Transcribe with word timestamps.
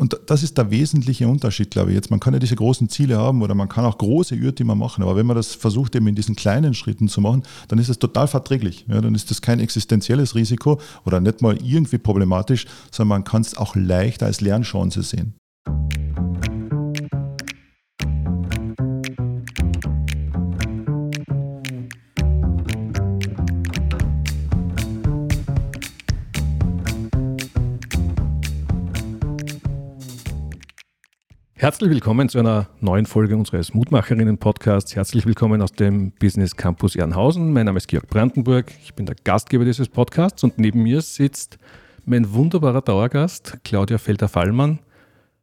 und 0.00 0.18
das 0.26 0.42
ist 0.42 0.56
der 0.56 0.70
wesentliche 0.70 1.28
Unterschied, 1.28 1.70
glaube 1.70 1.90
ich. 1.90 1.94
Jetzt, 1.94 2.10
man 2.10 2.20
kann 2.20 2.32
ja 2.32 2.40
diese 2.40 2.56
großen 2.56 2.88
Ziele 2.88 3.18
haben 3.18 3.42
oder 3.42 3.54
man 3.54 3.68
kann 3.68 3.84
auch 3.84 3.98
große 3.98 4.34
Irrtümer 4.34 4.74
machen, 4.74 5.02
aber 5.02 5.14
wenn 5.14 5.26
man 5.26 5.36
das 5.36 5.54
versucht, 5.54 5.94
eben 5.94 6.06
in 6.06 6.14
diesen 6.14 6.36
kleinen 6.36 6.72
Schritten 6.72 7.06
zu 7.06 7.20
machen, 7.20 7.42
dann 7.68 7.78
ist 7.78 7.90
es 7.90 7.98
total 7.98 8.26
verträglich. 8.26 8.86
Ja, 8.88 9.02
dann 9.02 9.14
ist 9.14 9.30
das 9.30 9.42
kein 9.42 9.60
existenzielles 9.60 10.34
Risiko 10.34 10.80
oder 11.04 11.20
nicht 11.20 11.42
mal 11.42 11.54
irgendwie 11.62 11.98
problematisch, 11.98 12.66
sondern 12.90 13.18
man 13.18 13.24
kann 13.24 13.42
es 13.42 13.54
auch 13.58 13.76
leicht 13.76 14.22
als 14.22 14.40
Lernchance 14.40 15.02
sehen. 15.02 15.34
Herzlich 31.60 31.90
willkommen 31.90 32.30
zu 32.30 32.38
einer 32.38 32.70
neuen 32.80 33.04
Folge 33.04 33.36
unseres 33.36 33.74
Mutmacherinnen-Podcasts. 33.74 34.96
Herzlich 34.96 35.26
willkommen 35.26 35.60
aus 35.60 35.72
dem 35.72 36.10
Business 36.12 36.56
Campus 36.56 36.96
Ehrenhausen. 36.96 37.52
Mein 37.52 37.66
Name 37.66 37.76
ist 37.76 37.86
Georg 37.86 38.08
Brandenburg. 38.08 38.72
Ich 38.82 38.94
bin 38.94 39.04
der 39.04 39.14
Gastgeber 39.24 39.66
dieses 39.66 39.90
Podcasts 39.90 40.42
und 40.42 40.58
neben 40.58 40.82
mir 40.82 41.02
sitzt 41.02 41.58
mein 42.06 42.32
wunderbarer 42.32 42.80
Dauergast, 42.80 43.58
Claudia 43.62 43.98
Felder-Fallmann. 43.98 44.78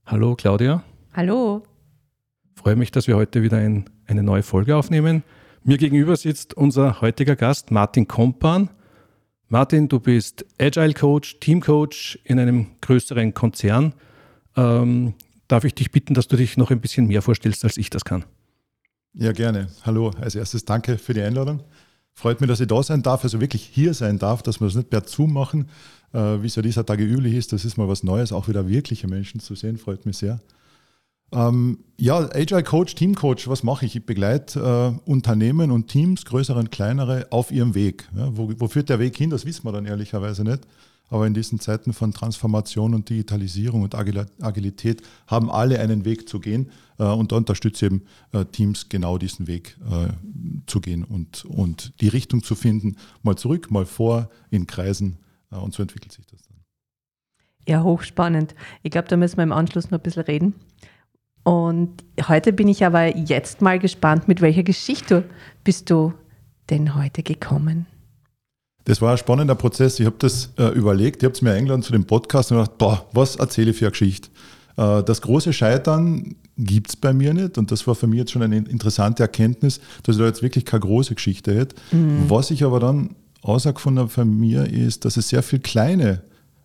Hallo, 0.08 0.36
Claudia. 0.36 0.82
Hallo. 1.14 1.62
Freue 2.56 2.78
mich, 2.78 2.90
dass 2.90 3.06
wir 3.06 3.16
heute 3.16 3.44
wieder 3.44 3.58
ein, 3.58 3.88
eine 4.08 4.24
neue 4.24 4.42
Folge 4.42 4.76
aufnehmen. 4.76 5.22
Mir 5.64 5.78
gegenüber 5.78 6.16
sitzt 6.16 6.56
unser 6.56 7.00
heutiger 7.00 7.36
Gast, 7.36 7.70
Martin 7.70 8.08
Kompan. 8.08 8.72
Martin, 9.50 9.88
du 9.88 10.00
bist 10.00 10.48
Agile 10.60 10.96
Coach, 10.96 11.40
Team 11.42 11.62
Coach 11.62 12.18
in 12.24 12.40
einem 12.40 12.66
größeren 12.82 13.36
Konzern. 13.36 13.94
Ähm, 14.56 15.14
darf 15.48 15.64
ich 15.64 15.74
dich 15.74 15.92
bitten, 15.92 16.14
dass 16.14 16.28
du 16.28 16.36
dich 16.36 16.58
noch 16.58 16.72
ein 16.72 16.82
bisschen 16.82 17.08
mehr 17.08 17.22
vorstellst, 17.22 17.64
als 17.64 17.78
ich 17.78 17.90
das 17.90 18.06
kann. 18.06 18.26
Ja, 19.14 19.32
gerne. 19.32 19.70
Hallo. 19.84 20.12
Als 20.22 20.36
erstes 20.36 20.66
danke 20.66 20.98
für 20.98 21.14
die 21.14 21.22
Einladung. 21.22 21.64
Freut 22.14 22.42
mich, 22.42 22.48
dass 22.48 22.60
ich 22.60 22.68
da 22.68 22.82
sein 22.82 23.04
darf, 23.04 23.24
also 23.24 23.40
wirklich 23.40 23.64
hier 23.64 23.94
sein 23.94 24.18
darf, 24.18 24.42
dass 24.42 24.60
wir 24.60 24.66
das 24.66 24.76
nicht 24.76 24.90
per 24.90 25.04
Zoom 25.06 25.34
machen, 25.34 25.70
äh, 26.14 26.42
wie 26.42 26.48
es 26.48 26.56
ja 26.56 26.64
dieser 26.64 26.86
Tage 26.86 27.04
üblich 27.04 27.36
ist. 27.36 27.54
Das 27.54 27.64
ist 27.64 27.78
mal 27.78 27.88
was 27.88 28.04
Neues, 28.04 28.32
auch 28.32 28.48
wieder 28.48 28.68
wirkliche 28.68 29.08
Menschen 29.08 29.40
zu 29.40 29.54
sehen, 29.54 29.78
freut 29.78 30.06
mich 30.06 30.18
sehr. 30.18 30.40
Ähm, 31.32 31.80
ja, 31.98 32.18
Agile 32.34 32.64
Coach, 32.64 32.96
Team 32.96 33.14
Coach, 33.14 33.48
was 33.48 33.62
mache 33.62 33.86
ich? 33.86 33.96
Ich 33.96 34.06
begleite 34.06 34.98
äh, 35.06 35.10
Unternehmen 35.10 35.72
und 35.72 35.90
Teams, 35.90 36.26
größere 36.26 36.58
und 36.58 36.72
kleinere, 36.72 37.28
auf 37.32 37.52
ihrem 37.52 37.76
Weg. 37.76 38.10
Ja, 38.16 38.36
wo, 38.36 38.52
wo 38.58 38.68
führt 38.68 38.90
der 38.90 39.00
Weg 39.00 39.16
hin? 39.18 39.30
Das 39.30 39.46
wissen 39.46 39.66
wir 39.66 39.72
dann 39.72 39.86
ehrlicherweise 39.86 40.44
nicht. 40.44 40.62
Aber 41.10 41.26
in 41.26 41.34
diesen 41.34 41.60
Zeiten 41.60 41.94
von 41.94 42.12
Transformation 42.12 42.94
und 42.94 43.10
Digitalisierung 43.10 43.84
und 43.84 43.96
Agilität 43.96 45.02
haben 45.28 45.50
alle 45.50 45.80
einen 45.80 46.06
Weg 46.06 46.28
zu 46.28 46.40
gehen. 46.40 46.70
Äh, 47.00 47.04
und 47.04 47.32
da 47.32 47.38
unterstütze 47.38 47.86
ich 47.86 47.92
eben 47.92 48.06
äh, 48.34 48.46
Teams, 48.46 48.90
genau 48.90 49.18
diesen 49.18 49.48
Weg 49.48 49.78
äh, 49.90 50.10
zu 50.66 50.82
gehen 50.82 51.04
und, 51.04 51.46
und 51.46 51.94
die 52.02 52.10
Richtung 52.10 52.44
zu 52.44 52.56
finden. 52.56 52.98
Mal 53.24 53.38
zurück, 53.38 53.72
mal 53.72 53.86
vor, 53.86 54.30
in 54.50 54.68
Kreisen. 54.68 55.18
Und 55.50 55.74
so 55.74 55.82
entwickelt 55.82 56.12
sich 56.12 56.26
das 56.26 56.42
dann. 56.44 56.58
Ja, 57.68 57.84
hochspannend. 57.84 58.54
Ich 58.84 58.92
glaube, 58.92 59.08
da 59.08 59.16
müssen 59.16 59.38
wir 59.38 59.44
im 59.44 59.54
Anschluss 59.54 59.92
noch 59.92 60.00
ein 60.00 60.04
bisschen 60.04 60.24
reden. 60.24 60.56
Und 61.44 62.04
heute 62.28 62.52
bin 62.52 62.68
ich 62.68 62.84
aber 62.84 63.16
jetzt 63.16 63.62
mal 63.62 63.80
gespannt, 63.80 64.28
mit 64.28 64.42
welcher 64.42 64.64
Geschichte 64.64 65.24
bist 65.64 65.90
du 65.90 66.14
denn 66.70 66.96
heute 66.96 67.24
gekommen? 67.24 67.86
Das 68.88 69.02
war 69.02 69.12
ein 69.12 69.18
spannender 69.18 69.56
Prozess. 69.56 70.00
Ich 70.00 70.06
habe 70.06 70.16
das 70.18 70.50
äh, 70.58 70.70
überlegt, 70.70 71.22
ihr 71.22 71.28
habt 71.28 71.42
mir 71.42 71.52
eingeladen 71.52 71.84
zu 71.84 71.92
dem 71.92 72.06
Podcast 72.06 72.52
und 72.52 72.58
gedacht, 72.58 72.78
boah, 72.78 73.06
was 73.12 73.36
erzähle 73.36 73.72
ich 73.72 73.78
für 73.78 73.86
eine 73.86 73.92
Geschichte? 73.92 74.30
Äh, 74.78 75.04
das 75.04 75.22
große 75.22 75.52
Scheitern 75.52 76.36
gibt 76.58 76.92
es 76.92 76.96
bei 76.96 77.12
mir 77.12 77.34
nicht 77.34 77.58
und 77.58 77.70
das 77.70 77.86
war 77.86 77.96
für 77.96 78.08
mich 78.08 78.20
jetzt 78.20 78.32
schon 78.32 78.44
eine 78.44 78.56
interessante 78.56 79.24
Erkenntnis, 79.24 79.82
dass 80.04 80.16
ich 80.16 80.22
da 80.22 80.26
jetzt 80.26 80.42
wirklich 80.42 80.64
keine 80.64 80.80
große 80.80 81.16
Geschichte 81.16 81.54
hätte. 81.54 81.76
Mhm. 81.92 82.30
Was 82.30 82.50
ich 82.50 82.64
aber 82.64 82.80
dann 82.80 83.18
herausgefunden 83.44 84.00
habe 84.00 84.10
von 84.10 84.40
mir 84.40 84.72
ist, 84.72 85.04
dass 85.04 85.18
es 85.18 85.28
sehr 85.28 85.44
viele 85.44 85.64
kleine 85.64 86.22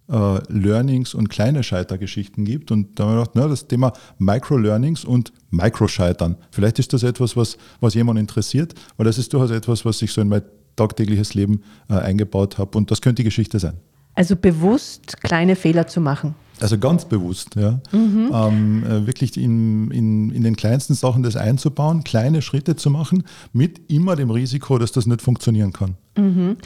äh, 0.08 0.38
Learnings 0.48 1.14
und 1.14 1.28
kleine 1.28 1.64
Scheitergeschichten 1.64 2.44
gibt. 2.44 2.70
Und 2.70 3.00
da 3.00 3.04
habe 3.04 3.14
ich 3.14 3.18
gedacht, 3.18 3.34
na, 3.34 3.48
das 3.48 3.66
Thema 3.66 3.92
Micro-Learnings 4.18 5.04
und 5.04 5.32
Micro-Scheitern. 5.50 6.36
Vielleicht 6.52 6.78
ist 6.78 6.92
das 6.92 7.02
etwas, 7.02 7.36
was, 7.36 7.58
was 7.80 7.94
jemand 7.94 8.20
interessiert, 8.20 8.76
weil 8.96 9.06
das 9.06 9.18
ist 9.18 9.32
durchaus 9.32 9.50
etwas, 9.50 9.84
was 9.84 9.98
sich 9.98 10.12
so 10.12 10.20
in 10.20 10.28
mein 10.28 10.42
tagtägliches 10.76 11.34
Leben 11.34 11.62
äh, 11.88 11.94
eingebaut 11.94 12.58
habe. 12.58 12.78
Und 12.78 12.90
das 12.90 13.00
könnte 13.00 13.22
die 13.22 13.24
Geschichte 13.24 13.58
sein. 13.58 13.74
Also 14.14 14.36
bewusst 14.36 15.22
kleine 15.22 15.56
Fehler 15.56 15.86
zu 15.86 16.00
machen. 16.00 16.34
Also 16.60 16.78
ganz 16.78 17.04
bewusst, 17.06 17.56
ja. 17.56 17.80
Mhm. 17.90 18.30
Ähm, 18.32 18.84
äh, 18.84 19.06
wirklich 19.06 19.36
in, 19.36 19.90
in, 19.90 20.30
in 20.30 20.42
den 20.42 20.54
kleinsten 20.54 20.94
Sachen 20.94 21.22
das 21.22 21.34
einzubauen, 21.34 22.04
kleine 22.04 22.40
Schritte 22.40 22.76
zu 22.76 22.88
machen, 22.90 23.24
mit 23.52 23.90
immer 23.90 24.14
dem 24.14 24.30
Risiko, 24.30 24.78
dass 24.78 24.92
das 24.92 25.06
nicht 25.06 25.22
funktionieren 25.22 25.72
kann. 25.72 25.96
Mhm. 26.16 26.56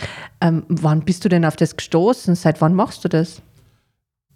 Ähm, 0.40 0.64
wann 0.68 1.02
bist 1.02 1.24
du 1.24 1.28
denn 1.28 1.44
auf 1.44 1.56
das 1.56 1.76
gestoßen? 1.76 2.34
Seit 2.34 2.60
wann 2.60 2.74
machst 2.74 3.04
du 3.04 3.08
das? 3.08 3.40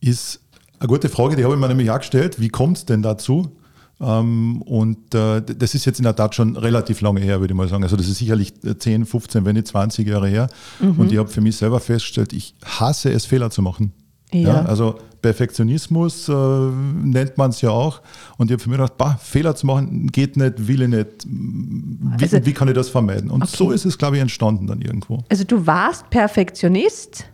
Ist 0.01 0.41
eine 0.79 0.89
gute 0.89 1.11
Frage, 1.11 1.37
die 1.37 1.45
habe 1.45 1.55
ich 1.55 1.61
mir 1.61 1.69
nämlich 1.69 1.91
auch 1.91 1.99
gestellt. 1.99 2.41
Wie 2.41 2.49
kommt 2.49 2.79
es 2.79 2.87
denn 2.87 3.03
dazu? 3.03 3.51
Ähm, 4.01 4.63
und 4.63 5.15
äh, 5.15 5.43
das 5.43 5.75
ist 5.75 5.85
jetzt 5.85 5.99
in 5.99 6.05
der 6.05 6.17
Tat 6.17 6.35
schon 6.35 6.57
relativ 6.57 7.03
lange 7.03 7.21
her, 7.21 7.41
würde 7.41 7.53
ich 7.53 7.57
mal 7.57 7.69
sagen. 7.69 7.83
Also 7.83 7.97
das 7.97 8.09
ist 8.09 8.19
sicherlich 8.19 8.55
10, 8.61 9.05
15, 9.05 9.45
wenn 9.45 9.57
nicht 9.57 9.69
20 9.69 10.09
Jahre 10.09 10.29
her. 10.29 10.49
Mhm. 10.81 10.99
Und 10.99 11.13
ich 11.13 11.19
habe 11.19 11.29
für 11.29 11.41
mich 11.41 11.57
selber 11.57 11.81
festgestellt, 11.81 12.33
ich 12.33 12.55
hasse 12.65 13.13
es, 13.13 13.27
Fehler 13.27 13.51
zu 13.51 13.61
machen. 13.61 13.93
Ja. 14.33 14.41
ja 14.41 14.65
also 14.65 14.99
Perfektionismus 15.21 16.29
äh, 16.29 16.33
nennt 16.33 17.37
man 17.37 17.51
es 17.51 17.61
ja 17.61 17.71
auch. 17.71 18.01
Und 18.39 18.51
ich 18.51 18.53
habe 18.55 18.63
für 18.63 18.71
mich 18.71 18.79
gedacht, 18.79 18.97
bah, 18.97 19.19
Fehler 19.23 19.55
zu 19.55 19.67
machen 19.67 20.07
geht 20.07 20.37
nicht, 20.37 20.67
will 20.67 20.83
ich 20.83 20.89
nicht. 20.89 21.27
Wie, 21.27 22.25
also, 22.25 22.47
wie 22.47 22.53
kann 22.55 22.69
ich 22.69 22.75
das 22.75 22.89
vermeiden? 22.89 23.31
Und 23.31 23.43
okay. 23.43 23.53
so 23.55 23.71
ist 23.71 23.85
es, 23.85 23.99
glaube 23.99 24.17
ich, 24.17 24.23
entstanden 24.23 24.67
dann 24.67 24.81
irgendwo. 24.81 25.19
Also 25.29 25.45
du 25.45 25.67
warst 25.67 26.09
Perfektionist 26.09 27.27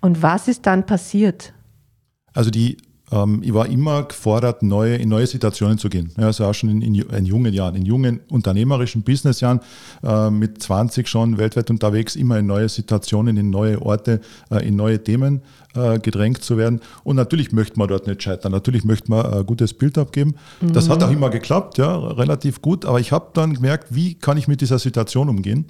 und 0.00 0.22
was 0.22 0.48
ist 0.48 0.66
dann 0.66 0.84
passiert? 0.84 1.52
Also 2.34 2.50
die 2.50 2.78
ähm, 3.10 3.40
ich 3.42 3.54
war 3.54 3.66
immer 3.66 4.04
gefordert, 4.04 4.62
neue, 4.62 4.96
in 4.96 5.08
neue 5.08 5.26
Situationen 5.26 5.78
zu 5.78 5.88
gehen. 5.88 6.10
Ja, 6.18 6.26
also 6.26 6.44
auch 6.44 6.54
schon 6.54 6.70
in, 6.70 6.82
in, 6.82 6.94
in, 6.94 7.24
jungen 7.24 7.52
Jahren, 7.52 7.74
in 7.74 7.84
jungen 7.84 8.20
unternehmerischen 8.28 9.02
Businessjahren, 9.02 9.60
äh, 10.02 10.30
mit 10.30 10.62
20 10.62 11.08
schon 11.08 11.38
weltweit 11.38 11.70
unterwegs, 11.70 12.16
immer 12.16 12.38
in 12.38 12.46
neue 12.46 12.68
Situationen, 12.68 13.36
in 13.36 13.50
neue 13.50 13.80
Orte, 13.80 14.20
äh, 14.50 14.66
in 14.66 14.76
neue 14.76 15.02
Themen 15.02 15.42
äh, 15.74 15.98
gedrängt 15.98 16.42
zu 16.42 16.56
werden. 16.58 16.80
Und 17.04 17.16
natürlich 17.16 17.52
möchte 17.52 17.78
man 17.78 17.88
dort 17.88 18.06
nicht 18.06 18.22
scheitern. 18.22 18.52
Natürlich 18.52 18.84
möchte 18.84 19.10
man 19.10 19.24
ein 19.26 19.46
gutes 19.46 19.74
Bild 19.74 19.98
abgeben. 19.98 20.34
Mhm. 20.60 20.72
Das 20.72 20.88
hat 20.88 21.02
auch 21.02 21.10
immer 21.10 21.30
geklappt, 21.30 21.78
ja, 21.78 21.96
relativ 21.96 22.62
gut. 22.62 22.84
Aber 22.84 23.00
ich 23.00 23.12
habe 23.12 23.28
dann 23.34 23.54
gemerkt, 23.54 23.94
wie 23.94 24.14
kann 24.14 24.36
ich 24.36 24.48
mit 24.48 24.60
dieser 24.60 24.78
Situation 24.78 25.28
umgehen? 25.28 25.66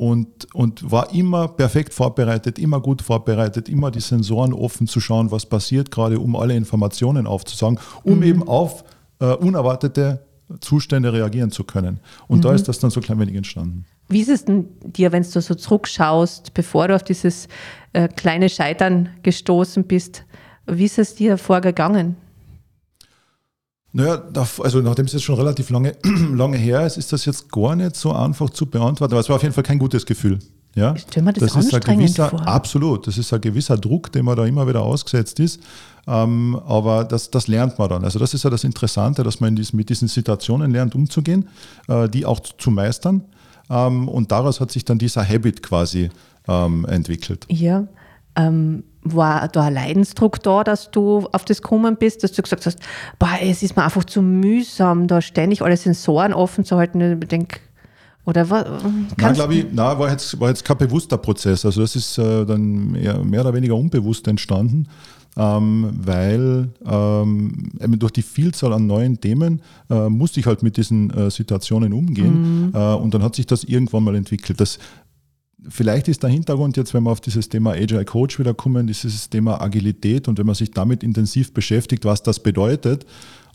Und, 0.00 0.54
und 0.54 0.90
war 0.90 1.12
immer 1.12 1.46
perfekt 1.46 1.92
vorbereitet, 1.92 2.58
immer 2.58 2.80
gut 2.80 3.02
vorbereitet, 3.02 3.68
immer 3.68 3.90
die 3.90 4.00
Sensoren 4.00 4.54
offen 4.54 4.86
zu 4.86 4.98
schauen, 4.98 5.30
was 5.30 5.44
passiert 5.44 5.90
gerade, 5.90 6.18
um 6.18 6.36
alle 6.36 6.56
Informationen 6.56 7.26
aufzusagen, 7.26 7.78
um 8.02 8.16
mhm. 8.16 8.22
eben 8.22 8.48
auf 8.48 8.82
äh, 9.18 9.26
unerwartete 9.26 10.24
Zustände 10.60 11.12
reagieren 11.12 11.50
zu 11.50 11.64
können. 11.64 12.00
Und 12.28 12.38
mhm. 12.38 12.42
da 12.42 12.54
ist 12.54 12.66
das 12.66 12.78
dann 12.78 12.90
so 12.90 13.02
klein 13.02 13.20
wenig 13.20 13.34
entstanden. 13.34 13.84
Wie 14.08 14.22
ist 14.22 14.30
es 14.30 14.46
denn 14.46 14.68
dir, 14.82 15.12
wenn 15.12 15.22
du 15.22 15.38
so 15.42 15.54
zurückschaust, 15.54 16.54
bevor 16.54 16.88
du 16.88 16.94
auf 16.94 17.02
dieses 17.02 17.46
äh, 17.92 18.08
kleine 18.08 18.48
Scheitern 18.48 19.10
gestoßen 19.22 19.84
bist, 19.84 20.24
wie 20.66 20.86
ist 20.86 20.98
es 20.98 21.14
dir 21.14 21.36
vorgegangen? 21.36 22.16
Naja, 23.92 24.22
also 24.62 24.80
nachdem 24.80 25.06
es 25.06 25.12
jetzt 25.12 25.24
schon 25.24 25.34
relativ 25.34 25.70
lange, 25.70 25.96
lange 26.34 26.56
her 26.56 26.86
ist, 26.86 26.96
ist 26.96 27.12
das 27.12 27.24
jetzt 27.24 27.50
gar 27.50 27.74
nicht 27.74 27.96
so 27.96 28.12
einfach 28.12 28.50
zu 28.50 28.66
beantworten. 28.66 29.14
Aber 29.14 29.20
es 29.20 29.28
war 29.28 29.36
auf 29.36 29.42
jeden 29.42 29.54
Fall 29.54 29.64
kein 29.64 29.78
gutes 29.78 30.06
Gefühl. 30.06 30.38
Ja, 30.76 30.94
ich 30.94 31.02
stelle 31.02 31.24
mir 31.24 31.32
das, 31.32 31.52
das 31.52 31.64
ist 31.64 31.74
ein 31.74 31.80
gewisser, 31.80 32.28
vor. 32.28 32.46
Absolut, 32.46 33.06
das 33.08 33.18
ist 33.18 33.32
ein 33.32 33.40
gewisser 33.40 33.76
Druck, 33.76 34.12
den 34.12 34.24
man 34.24 34.36
da 34.36 34.46
immer 34.46 34.68
wieder 34.68 34.82
ausgesetzt 34.82 35.40
ist. 35.40 35.60
Ähm, 36.06 36.60
aber 36.64 37.04
das, 37.04 37.30
das 37.30 37.48
lernt 37.48 37.78
man 37.78 37.88
dann. 37.88 38.04
Also 38.04 38.20
das 38.20 38.34
ist 38.34 38.44
ja 38.44 38.50
das 38.50 38.62
Interessante, 38.62 39.24
dass 39.24 39.40
man 39.40 39.50
in 39.50 39.56
diesen, 39.56 39.76
mit 39.76 39.90
diesen 39.90 40.06
Situationen 40.06 40.70
lernt, 40.70 40.94
umzugehen, 40.94 41.48
äh, 41.88 42.08
die 42.08 42.24
auch 42.24 42.40
zu 42.40 42.70
meistern. 42.70 43.24
Ähm, 43.68 44.08
und 44.08 44.30
daraus 44.30 44.60
hat 44.60 44.70
sich 44.70 44.84
dann 44.84 44.98
dieser 44.98 45.28
Habit 45.28 45.62
quasi 45.62 46.10
ähm, 46.46 46.84
entwickelt. 46.84 47.46
Ja, 47.48 47.86
ähm, 48.36 48.84
war 49.02 49.48
da 49.48 49.64
ein 49.64 49.74
Leidensdruck 49.74 50.42
da, 50.42 50.62
dass 50.64 50.90
du 50.90 51.26
auf 51.32 51.44
das 51.44 51.62
gekommen 51.62 51.96
bist, 51.96 52.22
dass 52.22 52.32
du 52.32 52.42
gesagt 52.42 52.66
hast, 52.66 52.78
boah, 53.18 53.38
es 53.40 53.62
ist 53.62 53.76
mir 53.76 53.84
einfach 53.84 54.04
zu 54.04 54.22
mühsam, 54.22 55.06
da 55.06 55.22
ständig 55.22 55.62
alle 55.62 55.76
Sensoren 55.76 56.32
offen 56.32 56.64
zu 56.64 56.76
halten. 56.76 57.18
Ich 57.22 57.28
denke, 57.28 57.60
oder 58.26 58.48
was? 58.50 58.66
Nein, 59.16 59.34
glaube 59.34 59.54
ich, 59.54 59.66
nein, 59.72 59.98
war 59.98 60.10
jetzt, 60.10 60.38
war 60.38 60.48
jetzt 60.48 60.64
kein 60.64 60.76
bewusster 60.76 61.16
Prozess. 61.16 61.64
Also 61.64 61.80
das 61.80 61.96
ist 61.96 62.18
äh, 62.18 62.44
dann 62.44 62.92
mehr, 62.92 63.40
oder 63.40 63.54
weniger 63.54 63.74
unbewusst 63.74 64.28
entstanden, 64.28 64.86
ähm, 65.36 65.90
weil 66.04 66.68
ähm, 66.84 67.70
durch 67.98 68.12
die 68.12 68.22
Vielzahl 68.22 68.74
an 68.74 68.86
neuen 68.86 69.20
Themen 69.20 69.62
äh, 69.88 70.08
musste 70.08 70.40
ich 70.40 70.46
halt 70.46 70.62
mit 70.62 70.76
diesen 70.76 71.10
äh, 71.10 71.30
Situationen 71.30 71.94
umgehen. 71.94 72.66
Mhm. 72.66 72.74
Äh, 72.74 72.94
und 72.94 73.14
dann 73.14 73.22
hat 73.22 73.34
sich 73.34 73.46
das 73.46 73.64
irgendwann 73.64 74.04
mal 74.04 74.14
entwickelt. 74.14 74.60
Das 74.60 74.78
vielleicht 75.68 76.08
ist 76.08 76.22
der 76.22 76.30
Hintergrund 76.30 76.76
jetzt, 76.76 76.94
wenn 76.94 77.02
wir 77.02 77.10
auf 77.10 77.20
dieses 77.20 77.48
Thema 77.48 77.72
Agile 77.72 78.04
Coach 78.04 78.38
wieder 78.38 78.54
kommen, 78.54 78.86
dieses 78.86 79.28
Thema 79.28 79.60
Agilität 79.60 80.28
und 80.28 80.38
wenn 80.38 80.46
man 80.46 80.54
sich 80.54 80.70
damit 80.70 81.02
intensiv 81.02 81.52
beschäftigt, 81.52 82.04
was 82.04 82.22
das 82.22 82.40
bedeutet. 82.40 83.06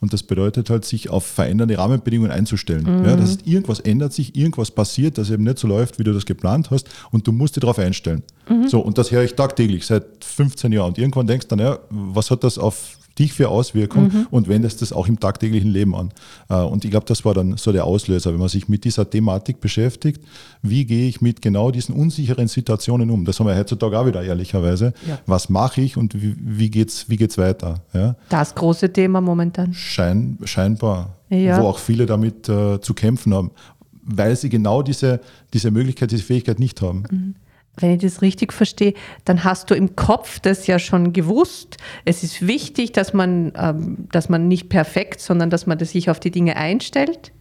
Und 0.02 0.12
das 0.12 0.24
bedeutet 0.24 0.70
halt, 0.70 0.84
sich 0.84 1.10
auf 1.10 1.26
verändernde 1.26 1.78
Rahmenbedingungen 1.78 2.30
einzustellen. 2.30 2.84
Mhm. 2.84 3.06
Ja, 3.06 3.16
das 3.16 3.30
heißt, 3.30 3.48
irgendwas 3.48 3.80
ändert 3.80 4.14
sich, 4.14 4.36
irgendwas 4.36 4.70
passiert, 4.70 5.18
das 5.18 5.30
eben 5.30 5.44
nicht 5.44 5.58
so 5.58 5.68
läuft, 5.68 5.98
wie 6.00 6.04
du 6.04 6.14
das 6.14 6.26
geplant 6.26 6.70
hast 6.70 6.88
und 7.12 7.26
du 7.26 7.32
musst 7.32 7.56
dich 7.56 7.62
darauf 7.62 7.80
einstellen. 7.80 8.22
Mhm. 8.50 8.68
So, 8.68 8.82
und 8.82 8.98
das 8.98 9.12
höre 9.12 9.24
ich 9.24 9.36
tagtäglich 9.36 9.86
seit 9.86 10.06
15 10.24 10.72
Jahren. 10.74 10.90
Und 10.90 10.98
irgendwann 10.98 11.28
denkst 11.28 11.48
du 11.48 11.56
dann, 11.56 11.66
ja, 11.66 11.80
was 11.90 12.30
hat 12.30 12.44
das 12.44 12.58
auf 12.58 12.98
dich 13.18 13.34
für 13.34 13.50
Auswirkungen 13.50 14.12
mhm. 14.14 14.28
und 14.30 14.48
wendest 14.48 14.82
das 14.82 14.92
auch 14.92 15.08
im 15.08 15.20
tagtäglichen 15.20 15.72
Leben 15.72 15.96
an. 15.96 16.12
Äh, 16.50 16.56
und 16.56 16.84
ich 16.84 16.92
glaube, 16.92 17.06
das 17.06 17.24
war 17.26 17.34
dann 17.34 17.58
so 17.58 17.72
der 17.72 17.86
Auslöser, 17.86 18.32
wenn 18.34 18.40
man 18.40 18.50
sich 18.50 18.68
mit 18.68 18.84
dieser 18.84 19.10
Thematik 19.10 19.62
beschäftigt, 19.62 20.22
wie 20.62 20.86
gehe 20.86 21.08
ich 21.08 21.22
mit 21.22 21.42
genau 21.42 21.72
diesen 21.72 21.96
unsicheren 21.96 22.48
Situationen 22.48 23.10
um? 23.10 23.26
Das 23.26 23.40
haben 23.40 23.48
wir 23.48 23.56
heutzutage 23.56 23.98
auch 23.98 24.06
wieder 24.06 24.24
ehrlicherweise. 24.24 24.94
Ja. 25.08 25.20
Was 25.26 25.50
mache 25.50 25.82
ich 25.82 25.98
und 25.98 26.22
wie, 26.22 26.36
wie 26.40 26.70
geht 26.70 26.90
es 26.90 27.10
wie 27.10 27.16
geht's 27.16 27.38
weiter? 27.38 27.82
Ja? 27.94 28.16
Das 28.30 28.54
große 28.54 28.92
Thema 28.92 29.22
momentan. 29.22 29.74
Schein, 29.74 30.38
scheinbar. 30.44 31.16
Ja. 31.30 31.62
Wo 31.62 31.68
auch 31.68 31.80
viele 31.80 32.06
damit 32.06 32.50
äh, 32.50 32.80
zu 32.82 32.94
kämpfen 32.94 33.34
haben, 33.34 33.52
weil 34.04 34.36
sie 34.36 34.50
genau 34.50 34.84
diese, 34.84 35.22
diese 35.54 35.72
Möglichkeit, 35.72 36.12
diese 36.12 36.24
Fähigkeit 36.24 36.60
nicht 36.60 36.82
haben. 36.82 37.04
Mhm 37.10 37.36
wenn 37.78 37.92
ich 37.92 38.02
das 38.02 38.22
richtig 38.22 38.54
verstehe, 38.54 38.94
dann 39.26 39.44
hast 39.44 39.70
du 39.70 39.76
im 39.76 39.96
Kopf 39.96 40.40
das 40.40 40.68
ja 40.68 40.80
schon 40.80 41.14
gewusst. 41.14 41.78
Es 42.06 42.24
ist 42.24 42.48
wichtig, 42.48 42.94
dass 42.94 43.14
man, 43.14 43.54
ähm, 43.56 44.08
dass 44.12 44.30
man 44.30 44.48
nicht 44.48 44.70
perfekt, 44.70 45.20
sondern 45.20 45.50
dass 45.50 45.68
man 45.68 45.80
sich 45.80 46.10
auf 46.10 46.20
die 46.20 46.32
Dinge 46.32 46.56
einstellt, 46.56 47.32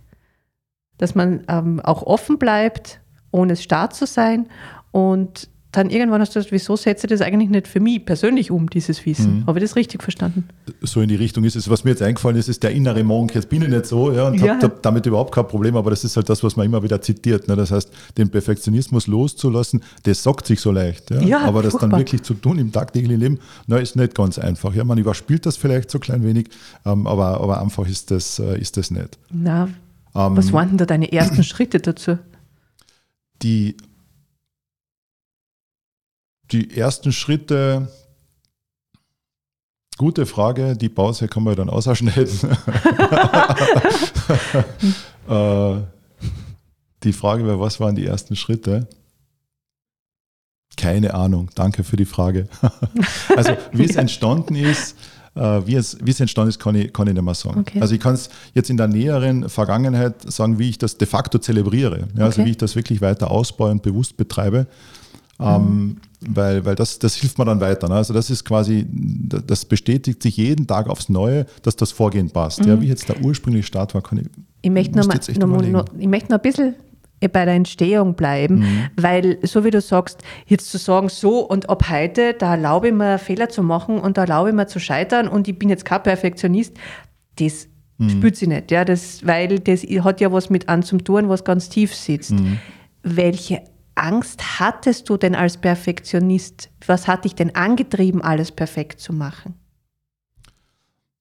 dass 0.99 1.15
man 1.15 1.45
ähm, 1.49 1.81
auch 1.81 2.03
offen 2.03 2.39
bleibt, 2.39 3.01
ohne 3.31 3.57
starr 3.57 3.91
zu 3.91 4.07
sein 4.07 4.49
und 4.93 5.49
dann 5.77 5.91
irgendwann 5.91 6.21
hast 6.21 6.35
du 6.35 6.39
gesagt, 6.39 6.53
wieso 6.53 6.77
setze 6.77 7.07
ich 7.07 7.11
das 7.11 7.21
eigentlich 7.21 7.51
nicht 7.51 7.67
für 7.67 7.81
mich 7.81 8.05
persönlich 8.05 8.51
um, 8.51 8.71
dieses 8.71 9.05
Wissen? 9.05 9.41
Mhm. 9.41 9.47
Habe 9.47 9.59
ich 9.59 9.65
das 9.65 9.77
richtig 9.77 10.03
verstanden? 10.03 10.49
So 10.83 11.01
in 11.01 11.09
die 11.09 11.17
Richtung 11.17 11.45
ist 11.45 11.57
es. 11.57 11.69
Was 11.69 11.85
mir 11.85 11.91
jetzt 11.91 12.03
eingefallen 12.03 12.37
ist, 12.37 12.49
ist 12.49 12.63
der 12.63 12.71
innere 12.71 13.03
Monk. 13.03 13.35
Jetzt 13.35 13.49
bin 13.49 13.63
ich 13.63 13.69
nicht 13.69 13.87
so 13.87 14.13
ja, 14.13 14.29
und 14.29 14.41
ja. 14.41 14.61
habe 14.61 14.79
damit 14.83 15.07
überhaupt 15.07 15.35
kein 15.35 15.49
Problem, 15.49 15.77
aber 15.77 15.91
das 15.91 16.05
ist 16.05 16.17
halt 16.17 16.29
das, 16.29 16.43
was 16.45 16.57
man 16.57 16.67
immer 16.67 16.83
wieder 16.83 17.01
zitiert. 17.01 17.49
Ne? 17.49 17.57
Das 17.57 17.71
heißt, 17.71 17.91
den 18.17 18.31
Perfektionismus 18.31 19.07
loszulassen, 19.07 19.83
das 20.05 20.23
sagt 20.23 20.47
sich 20.47 20.61
so 20.61 20.71
leicht. 20.71 21.11
Ja? 21.11 21.21
ja 21.21 21.39
aber 21.41 21.63
das 21.63 21.77
dann 21.77 21.91
wirklich 21.93 22.23
zu 22.23 22.35
tun 22.35 22.59
im 22.59 22.71
tagtäglichen 22.71 23.21
Leben, 23.21 23.39
na, 23.67 23.79
ist 23.79 23.97
nicht 23.97 24.15
ganz 24.15 24.39
einfach. 24.39 24.75
Ja? 24.75 24.85
Man 24.85 24.99
überspielt 24.99 25.45
das 25.47 25.57
vielleicht 25.57 25.91
so 25.91 25.99
klein 25.99 26.25
wenig, 26.25 26.49
ähm, 26.87 27.07
aber, 27.07 27.41
aber 27.41 27.61
einfach 27.61 27.89
ist 27.89 28.11
das, 28.11 28.39
äh, 28.39 28.59
ist 28.61 28.77
das 28.77 28.91
nicht. 28.91 29.19
Na, 29.33 29.69
ähm, 30.15 30.37
was 30.37 30.53
waren 30.53 30.69
denn 30.69 30.79
da 30.79 30.87
deine 30.87 31.13
ersten 31.13 31.43
Schritte 31.43 31.81
dazu? 31.81 32.19
Die 33.43 33.77
die 36.55 36.77
ersten 36.77 37.13
Schritte, 37.13 37.89
gute 39.99 40.25
Frage, 40.25 40.77
die 40.77 40.89
Pause 40.89 41.27
kann 41.27 41.43
man 41.43 41.57
dann 41.57 41.69
ausschneiden. 41.69 42.29
äh, 45.29 45.77
die 47.03 47.13
Frage 47.13 47.45
war, 47.47 47.59
was 47.59 47.81
waren 47.81 47.97
die 47.97 48.07
ersten 48.07 48.37
Schritte? 48.37 48.87
Keine 50.77 51.15
Ahnung, 51.15 51.51
danke 51.57 51.83
für 51.83 51.97
die 51.97 52.05
Frage. 52.05 52.49
also 53.37 53.57
wie 53.73 53.85
es 53.85 53.97
entstanden 54.05 54.55
ist, 54.55 54.97
äh, 55.35 55.41
wie, 55.67 55.75
es, 55.75 55.99
wie 56.01 56.13
es 56.13 56.21
entstanden 56.21 56.51
ist, 56.51 56.61
kann 56.61 56.77
ich, 56.77 56.93
kann 56.93 57.09
ich 57.09 57.15
nicht 57.15 57.23
mehr 57.25 57.35
sagen. 57.35 57.61
Okay. 57.61 57.81
Also 57.81 57.95
ich 57.97 58.01
kann 58.01 58.15
es 58.15 58.31
jetzt 58.55 58.71
in 58.71 58.77
der 58.77 58.87
näheren 58.87 59.49
Vergangenheit 59.49 60.31
sagen, 60.31 60.61
wie 60.61 60.71
ich 60.71 60.79
das 60.79 60.99
de 60.99 61.09
facto 61.09 61.39
zelebriere. 61.39 62.07
Ja, 62.17 62.27
also 62.27 62.45
wie 62.45 62.51
ich 62.51 62.59
das 62.59 62.77
wirklich 62.77 63.01
weiter 63.01 63.33
ausbaue 63.33 63.73
und 63.73 63.83
bewusst 63.83 64.17
betreibe. 64.17 64.69
Ähm, 65.45 65.97
weil, 66.27 66.65
weil 66.65 66.75
das, 66.75 66.99
das 66.99 67.17
hilft 67.17 67.39
mir 67.39 67.45
dann 67.45 67.61
weiter. 67.61 67.89
Ne? 67.89 67.97
Also 67.97 68.15
das 68.15 68.31
ist 68.31 68.45
quasi, 68.45 68.87
das 68.89 69.65
bestätigt 69.65 70.23
sich 70.23 70.37
jeden 70.37 70.67
Tag 70.67 70.89
aufs 70.89 71.09
Neue, 71.09 71.47
dass 71.63 71.77
das 71.77 71.93
Vorgehen 71.93 72.31
passt. 72.31 72.63
Mhm. 72.63 72.69
Ja, 72.69 72.81
wie 72.81 72.89
jetzt 72.89 73.09
der 73.09 73.21
ursprüngliche 73.21 73.67
Start 73.67 73.95
war, 73.95 74.03
kann 74.03 74.19
ich. 74.19 74.27
Ich 74.63 74.71
möchte 74.71 74.97
noch, 74.97 75.07
mal, 75.07 75.19
noch, 75.37 75.69
noch, 75.69 75.85
ich 75.99 76.07
möchte 76.07 76.33
noch 76.33 76.39
ein 76.39 76.43
bisschen 76.43 76.75
bei 77.21 77.45
der 77.45 77.55
Entstehung 77.55 78.15
bleiben, 78.15 78.57
mhm. 78.57 78.85
weil 78.97 79.39
so 79.43 79.65
wie 79.65 79.71
du 79.71 79.81
sagst, 79.81 80.23
jetzt 80.47 80.71
zu 80.71 80.79
sagen, 80.79 81.09
so 81.09 81.41
und 81.41 81.69
ab 81.71 81.89
heute, 81.89 82.35
da 82.35 82.53
erlaube 82.55 82.89
ich 82.89 82.95
mir 82.95 83.19
Fehler 83.19 83.49
zu 83.49 83.63
machen 83.63 83.99
und 83.99 84.19
da 84.19 84.23
erlaube 84.23 84.51
ich 84.51 84.55
mir 84.55 84.67
zu 84.67 84.79
scheitern 84.79 85.29
und 85.29 85.49
ich 85.49 85.59
bin 85.59 85.69
jetzt 85.69 85.85
kein 85.85 86.03
Perfektionist, 86.03 86.75
das 87.37 87.69
mhm. 87.99 88.11
spürt 88.11 88.37
sie 88.37 88.47
nicht, 88.47 88.71
ja, 88.71 88.85
das, 88.85 89.27
weil 89.27 89.59
das 89.59 89.83
hat 89.83 90.21
ja 90.21 90.33
was 90.33 90.51
mit 90.51 90.69
an 90.69 90.83
zum 90.83 91.03
tun, 91.05 91.29
was 91.29 91.45
ganz 91.45 91.69
tief 91.69 91.95
sitzt. 91.95 92.33
Mhm. 92.33 92.59
Welche 93.03 93.63
Angst 93.95 94.61
hattest 94.61 95.09
du 95.09 95.17
denn 95.17 95.35
als 95.35 95.57
Perfektionist? 95.57 96.71
Was 96.87 97.07
hat 97.07 97.25
dich 97.25 97.35
denn 97.35 97.55
angetrieben, 97.55 98.23
alles 98.23 98.51
perfekt 98.51 99.01
zu 99.01 99.13
machen? 99.13 99.55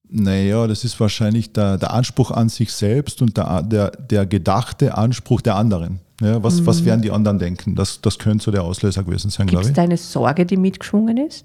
Naja, 0.08 0.66
das 0.66 0.84
ist 0.84 0.98
wahrscheinlich 1.00 1.52
der, 1.52 1.78
der 1.78 1.92
Anspruch 1.92 2.30
an 2.30 2.48
sich 2.48 2.72
selbst 2.72 3.22
und 3.22 3.36
der, 3.36 3.62
der, 3.62 3.90
der 3.90 4.26
gedachte 4.26 4.96
Anspruch 4.96 5.40
der 5.40 5.56
anderen. 5.56 6.00
Ja, 6.20 6.42
was, 6.42 6.60
mhm. 6.60 6.66
was 6.66 6.84
werden 6.84 7.02
die 7.02 7.10
anderen 7.10 7.38
denken? 7.38 7.74
Das, 7.74 8.00
das 8.00 8.18
könnte 8.18 8.44
so 8.44 8.50
der 8.50 8.62
Auslöser 8.62 9.02
gewesen 9.02 9.30
sein, 9.30 9.46
glaube 9.46 9.64
ich. 9.64 9.70
Ist 9.70 9.78
deine 9.78 9.96
Sorge, 9.96 10.46
die 10.46 10.56
mitgeschwungen 10.56 11.16
ist? 11.16 11.44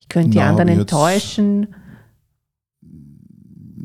Ich 0.00 0.08
könnte 0.08 0.30
die 0.30 0.38
Na, 0.38 0.50
anderen 0.50 0.68
enttäuschen. 0.68 1.74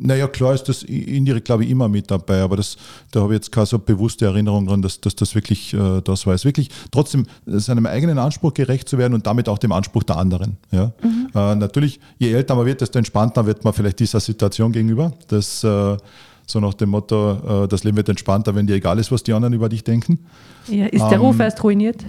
Naja, 0.06 0.28
klar 0.28 0.54
ist 0.54 0.66
das 0.66 0.84
indirekt, 0.84 1.46
glaube 1.46 1.64
ich, 1.64 1.70
immer 1.70 1.88
mit 1.88 2.12
dabei, 2.12 2.42
aber 2.42 2.58
das, 2.58 2.76
da 3.12 3.22
habe 3.22 3.34
ich 3.34 3.38
jetzt 3.38 3.52
keine 3.52 3.66
so 3.66 3.80
bewusste 3.80 4.26
Erinnerung 4.26 4.68
dran, 4.68 4.82
dass, 4.82 5.00
dass 5.00 5.16
das 5.16 5.34
wirklich 5.34 5.74
äh, 5.74 6.02
das 6.04 6.28
war. 6.28 6.34
Es 6.34 6.44
wirklich 6.44 6.70
trotzdem 6.92 7.26
seinem 7.46 7.86
eigenen 7.86 8.20
Anspruch 8.20 8.54
gerecht 8.54 8.90
zu 8.90 8.98
werden 8.98 9.14
und 9.14 9.26
damit 9.26 9.48
auch 9.48 9.58
dem 9.58 9.72
Anspruch 9.72 10.04
der 10.04 10.18
anderen. 10.18 10.58
Ja? 10.72 10.92
Mhm. 11.02 11.30
Äh, 11.34 11.56
natürlich, 11.56 12.02
je 12.20 12.34
älter 12.34 12.56
man 12.56 12.66
wird, 12.66 12.82
desto 12.82 12.98
entspannter 13.00 13.46
wird 13.46 13.64
man 13.64 13.74
vielleicht 13.74 14.00
dieser 14.00 14.20
Situation 14.20 14.74
gegenüber. 14.74 15.14
Das, 15.30 15.64
äh, 15.64 15.98
so 16.46 16.60
nach 16.60 16.74
dem 16.74 16.90
Motto, 16.90 17.64
äh, 17.64 17.68
das 17.68 17.86
Leben 17.86 17.98
wird 17.98 18.10
entspannter, 18.10 18.54
wenn 18.56 18.68
dir 18.68 18.76
egal 18.76 19.00
ist, 19.00 19.12
was 19.12 19.24
die 19.24 19.32
anderen 19.32 19.54
über 19.54 19.70
dich 19.70 19.84
denken. 19.84 20.20
Ja, 20.68 20.86
ist 20.88 21.02
der 21.06 21.14
ähm, 21.14 21.22
Ruf 21.22 21.40
erst 21.40 21.64
ruiniert? 21.64 22.04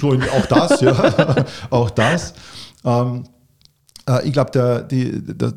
So, 0.00 0.12
auch 0.12 0.46
das, 0.46 0.80
ja. 0.80 1.44
auch 1.70 1.90
das. 1.90 2.34
Ähm, 2.84 3.24
äh, 3.24 3.33
ich 4.24 4.32
glaube, 4.34 4.86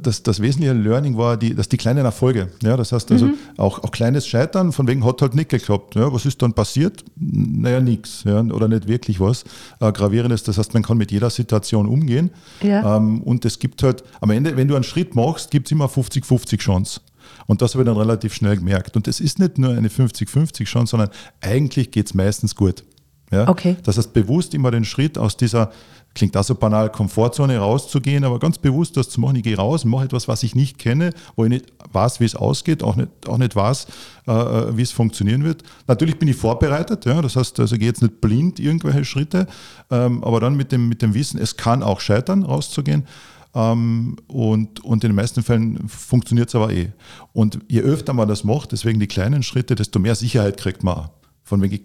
das, 0.02 0.24
das 0.24 0.42
wesentliche 0.42 0.74
Learning 0.74 1.18
war, 1.18 1.36
die, 1.36 1.54
dass 1.54 1.68
die 1.68 1.76
kleinen 1.76 2.06
Erfolge, 2.06 2.50
ja, 2.64 2.78
das 2.78 2.94
heißt 2.94 3.12
also 3.12 3.26
mhm. 3.26 3.34
auch, 3.58 3.84
auch 3.84 3.92
kleines 3.92 4.26
Scheitern, 4.26 4.72
von 4.72 4.88
wegen 4.88 5.04
hat 5.04 5.22
halt 5.22 5.36
nicht 5.36 5.50
geklappt. 5.50 5.96
Ja, 5.96 6.14
was 6.14 6.26
ist 6.26 6.42
dann 6.42 6.54
passiert? 6.54 7.04
Naja, 7.18 7.82
nichts 7.82 8.24
ja, 8.24 8.40
oder 8.40 8.70
nicht 8.70 8.88
wirklich 8.88 9.20
was 9.20 9.44
äh, 9.82 9.92
Gravierendes. 9.92 10.44
Das 10.44 10.58
heißt, 10.58 10.74
man 10.74 10.84
kann 10.84 10.98
mit 10.98 11.12
jeder 11.12 11.30
Situation 11.30 11.88
umgehen. 11.88 12.32
Ja. 12.62 12.96
Ähm, 12.98 13.22
und 13.22 13.44
es 13.44 13.60
gibt 13.60 13.84
halt, 13.84 14.04
am 14.22 14.30
Ende, 14.30 14.56
wenn 14.56 14.70
du 14.70 14.76
einen 14.76 14.86
Schritt 14.86 15.14
machst, 15.14 15.52
gibt 15.52 15.68
es 15.68 15.74
immer 15.74 15.88
50-50 15.88 16.58
Chance. 16.58 17.02
Und 17.48 17.62
das 17.62 17.74
habe 17.74 17.84
ich 17.84 17.88
dann 17.88 17.98
relativ 17.98 18.34
schnell 18.34 18.56
gemerkt. 18.56 18.96
Und 18.96 19.10
es 19.10 19.20
ist 19.20 19.40
nicht 19.40 19.58
nur 19.58 19.72
eine 19.72 19.90
50-50 19.90 20.64
Chance, 20.64 20.92
sondern 20.92 21.10
eigentlich 21.42 21.92
geht 21.92 22.06
es 22.06 22.14
meistens 22.14 22.56
gut. 22.56 22.86
Ja? 23.32 23.50
Okay. 23.50 23.76
Das 23.84 23.98
heißt, 23.98 24.14
bewusst 24.14 24.54
immer 24.54 24.72
den 24.72 24.86
Schritt 24.86 25.18
aus 25.18 25.36
dieser 25.36 25.72
klingt 26.18 26.36
auch 26.36 26.44
so 26.44 26.56
banal, 26.56 26.92
Komfortzone 26.92 27.60
rauszugehen, 27.60 28.24
aber 28.24 28.40
ganz 28.40 28.58
bewusst 28.58 28.98
das 28.98 29.10
zu 29.10 29.22
machen. 29.22 29.36
Ich 29.36 29.44
gehe 29.44 29.56
raus 29.56 29.86
mache 29.86 30.06
etwas, 30.06 30.28
was 30.28 30.42
ich 30.42 30.56
nicht 30.56 30.80
kenne, 30.80 31.12
wo 31.36 31.44
ich 31.46 31.50
nicht 31.50 31.66
weiß, 31.92 32.20
wie 32.20 32.26
es 32.26 32.36
ausgeht, 32.36 32.84
auch 32.84 32.96
nicht, 32.96 33.10
auch 33.28 33.38
nicht 33.38 33.56
weiß, 33.56 33.88
äh, 34.28 34.32
äh, 34.32 34.78
wie 34.78 34.82
es 34.82 34.92
funktionieren 34.92 35.44
wird. 35.44 35.64
Natürlich 35.88 36.18
bin 36.18 36.28
ich 36.28 36.36
vorbereitet, 36.36 37.06
ja, 37.06 37.22
das 37.22 37.36
heißt, 37.36 37.60
also 37.60 37.76
ich 37.76 37.80
gehe 37.80 37.90
jetzt 37.90 38.02
nicht 38.02 38.20
blind 38.20 38.60
irgendwelche 38.60 39.06
Schritte, 39.06 39.46
ähm, 39.92 40.24
aber 40.24 40.40
dann 40.40 40.58
mit 40.58 40.72
dem, 40.72 40.90
mit 40.90 41.04
dem 41.04 41.14
Wissen, 41.14 41.40
es 41.40 41.56
kann 41.56 41.84
auch 41.84 42.02
scheitern, 42.02 42.44
rauszugehen. 42.44 43.06
Ähm, 43.54 44.18
und, 44.28 44.84
und 44.84 45.04
in 45.04 45.12
den 45.12 45.16
meisten 45.16 45.44
Fällen 45.44 45.88
funktioniert 45.88 46.50
es 46.50 46.56
aber 46.56 46.74
eh. 46.74 46.92
Und 47.32 47.60
je 47.68 47.82
öfter 47.82 48.14
man 48.14 48.28
das 48.28 48.44
macht, 48.44 48.72
deswegen 48.72 49.00
die 49.00 49.08
kleinen 49.08 49.44
Schritte, 49.44 49.76
desto 49.76 50.00
mehr 50.00 50.16
Sicherheit 50.16 50.58
kriegt 50.58 50.84
man. 50.84 51.10
Von 51.44 51.62
wegen, 51.62 51.80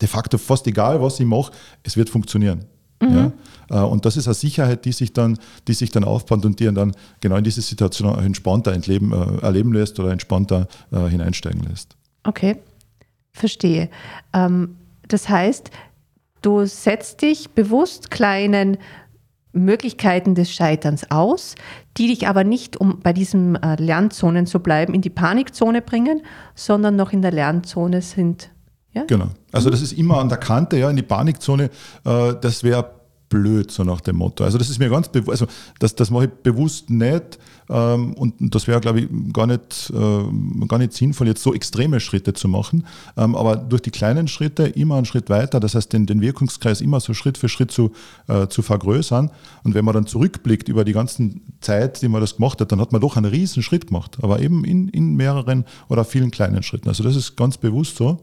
de 0.00 0.08
facto 0.08 0.38
fast 0.38 0.66
egal, 0.66 1.02
was 1.02 1.20
ich 1.20 1.26
mache, 1.26 1.52
es 1.82 1.98
wird 1.98 2.08
funktionieren. 2.08 2.64
Mhm. 3.00 3.32
Ja? 3.70 3.82
Äh, 3.82 3.86
und 3.86 4.04
das 4.04 4.16
ist 4.16 4.26
eine 4.26 4.34
Sicherheit, 4.34 4.84
die 4.84 4.92
sich 4.92 5.12
dann, 5.12 5.38
die 5.68 5.74
sich 5.74 5.90
dann 5.90 6.04
aufbaut 6.04 6.44
und 6.44 6.60
die 6.60 6.72
dann 6.72 6.92
genau 7.20 7.36
in 7.36 7.44
diese 7.44 7.62
Situation 7.62 8.18
entspannter 8.18 8.72
entleben, 8.72 9.12
äh, 9.12 9.42
erleben 9.42 9.72
lässt 9.72 9.98
oder 10.00 10.12
entspannter 10.12 10.68
äh, 10.92 11.08
hineinsteigen 11.08 11.62
lässt. 11.62 11.96
Okay, 12.24 12.56
verstehe. 13.32 13.90
Ähm, 14.32 14.76
das 15.08 15.28
heißt, 15.28 15.70
du 16.42 16.64
setzt 16.64 17.22
dich 17.22 17.50
bewusst 17.50 18.10
kleinen 18.10 18.78
Möglichkeiten 19.52 20.34
des 20.34 20.50
Scheiterns 20.52 21.10
aus, 21.10 21.54
die 21.96 22.08
dich 22.08 22.26
aber 22.26 22.42
nicht, 22.42 22.76
um 22.76 22.98
bei 23.00 23.12
diesen 23.12 23.54
Lernzonen 23.54 24.46
zu 24.46 24.58
bleiben, 24.58 24.94
in 24.94 25.00
die 25.00 25.10
Panikzone 25.10 25.80
bringen, 25.80 26.22
sondern 26.56 26.96
noch 26.96 27.12
in 27.12 27.22
der 27.22 27.30
Lernzone 27.30 28.02
sind. 28.02 28.50
Ja? 28.94 29.04
Genau. 29.04 29.28
Also 29.52 29.70
das 29.70 29.82
ist 29.82 29.92
immer 29.92 30.18
an 30.18 30.28
der 30.28 30.38
Kante, 30.38 30.78
ja, 30.78 30.88
in 30.90 30.96
die 30.96 31.02
Panikzone. 31.02 31.70
das 32.04 32.62
wäre 32.62 32.90
blöd, 33.28 33.70
so 33.70 33.82
nach 33.82 34.00
dem 34.00 34.16
Motto. 34.16 34.44
Also 34.44 34.58
das 34.58 34.70
ist 34.70 34.78
mir 34.78 34.88
ganz 34.88 35.08
bewusst, 35.08 35.30
also 35.30 35.46
das, 35.80 35.94
das 35.94 36.10
mache 36.10 36.26
ich 36.26 36.30
bewusst 36.30 36.90
nicht 36.90 37.38
ähm, 37.68 38.14
und 38.14 38.34
das 38.38 38.68
wäre, 38.68 38.80
glaube 38.80 39.00
ich, 39.00 39.08
gar 39.32 39.46
nicht, 39.46 39.92
äh, 39.92 40.66
gar 40.68 40.78
nicht 40.78 40.92
sinnvoll, 40.92 41.26
jetzt 41.26 41.42
so 41.42 41.52
extreme 41.52 41.98
Schritte 41.98 42.32
zu 42.34 42.48
machen. 42.48 42.86
Ähm, 43.16 43.34
aber 43.34 43.56
durch 43.56 43.82
die 43.82 43.90
kleinen 43.90 44.28
Schritte 44.28 44.64
immer 44.64 44.96
einen 44.96 45.06
Schritt 45.06 45.30
weiter, 45.30 45.58
das 45.58 45.74
heißt, 45.74 45.92
den, 45.92 46.06
den 46.06 46.20
Wirkungskreis 46.20 46.80
immer 46.80 47.00
so 47.00 47.14
Schritt 47.14 47.38
für 47.38 47.48
Schritt 47.48 47.70
zu, 47.70 47.90
äh, 48.28 48.46
zu 48.46 48.62
vergrößern. 48.62 49.30
Und 49.64 49.74
wenn 49.74 49.84
man 49.84 49.94
dann 49.94 50.06
zurückblickt 50.06 50.68
über 50.68 50.84
die 50.84 50.92
ganzen 50.92 51.42
Zeit, 51.60 52.02
die 52.02 52.08
man 52.08 52.20
das 52.20 52.36
gemacht 52.36 52.60
hat, 52.60 52.70
dann 52.70 52.80
hat 52.80 52.92
man 52.92 53.00
doch 53.00 53.16
einen 53.16 53.26
riesen 53.26 53.62
Schritt 53.62 53.88
gemacht, 53.88 54.18
aber 54.22 54.40
eben 54.40 54.64
in, 54.64 54.88
in 54.88 55.16
mehreren 55.16 55.64
oder 55.88 56.04
vielen 56.04 56.30
kleinen 56.30 56.62
Schritten. 56.62 56.88
Also 56.88 57.02
das 57.02 57.16
ist 57.16 57.36
ganz 57.36 57.56
bewusst 57.56 57.96
so. 57.96 58.20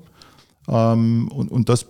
Ähm, 0.67 1.29
und, 1.29 1.51
und 1.51 1.69
das 1.69 1.85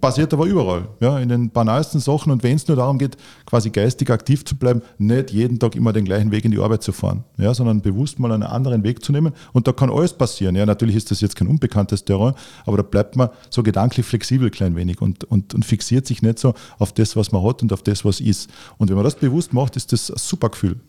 passiert 0.00 0.32
aber 0.32 0.46
überall, 0.46 0.88
ja, 1.00 1.18
in 1.18 1.28
den 1.28 1.50
banalsten 1.50 2.00
Sachen. 2.00 2.32
Und 2.32 2.42
wenn 2.42 2.56
es 2.56 2.66
nur 2.66 2.76
darum 2.76 2.98
geht, 2.98 3.16
quasi 3.46 3.70
geistig 3.70 4.10
aktiv 4.10 4.44
zu 4.44 4.56
bleiben, 4.56 4.82
nicht 4.98 5.30
jeden 5.30 5.58
Tag 5.58 5.76
immer 5.76 5.92
den 5.92 6.04
gleichen 6.04 6.30
Weg 6.30 6.44
in 6.44 6.50
die 6.50 6.58
Arbeit 6.58 6.82
zu 6.82 6.92
fahren, 6.92 7.24
ja, 7.36 7.52
sondern 7.54 7.82
bewusst 7.82 8.18
mal 8.18 8.32
einen 8.32 8.42
anderen 8.42 8.82
Weg 8.82 9.04
zu 9.04 9.12
nehmen. 9.12 9.32
Und 9.52 9.68
da 9.68 9.72
kann 9.72 9.90
alles 9.90 10.12
passieren. 10.12 10.56
Ja, 10.56 10.66
natürlich 10.66 10.96
ist 10.96 11.10
das 11.10 11.20
jetzt 11.20 11.36
kein 11.36 11.48
unbekanntes 11.48 12.04
Terrain, 12.04 12.34
aber 12.64 12.78
da 12.78 12.82
bleibt 12.82 13.16
man 13.16 13.28
so 13.50 13.62
gedanklich 13.62 14.06
flexibel 14.06 14.50
klein 14.50 14.76
wenig 14.76 15.00
und, 15.00 15.24
und, 15.24 15.54
und 15.54 15.64
fixiert 15.64 16.06
sich 16.06 16.22
nicht 16.22 16.38
so 16.38 16.54
auf 16.78 16.92
das, 16.92 17.16
was 17.16 17.32
man 17.32 17.44
hat 17.44 17.62
und 17.62 17.72
auf 17.72 17.82
das, 17.82 18.04
was 18.04 18.20
ist. 18.20 18.50
Und 18.78 18.88
wenn 18.88 18.96
man 18.96 19.04
das 19.04 19.16
bewusst 19.16 19.52
macht, 19.52 19.76
ist 19.76 19.92
das 19.92 20.10
ein 20.10 20.18
super 20.18 20.48
Gefühl. 20.48 20.80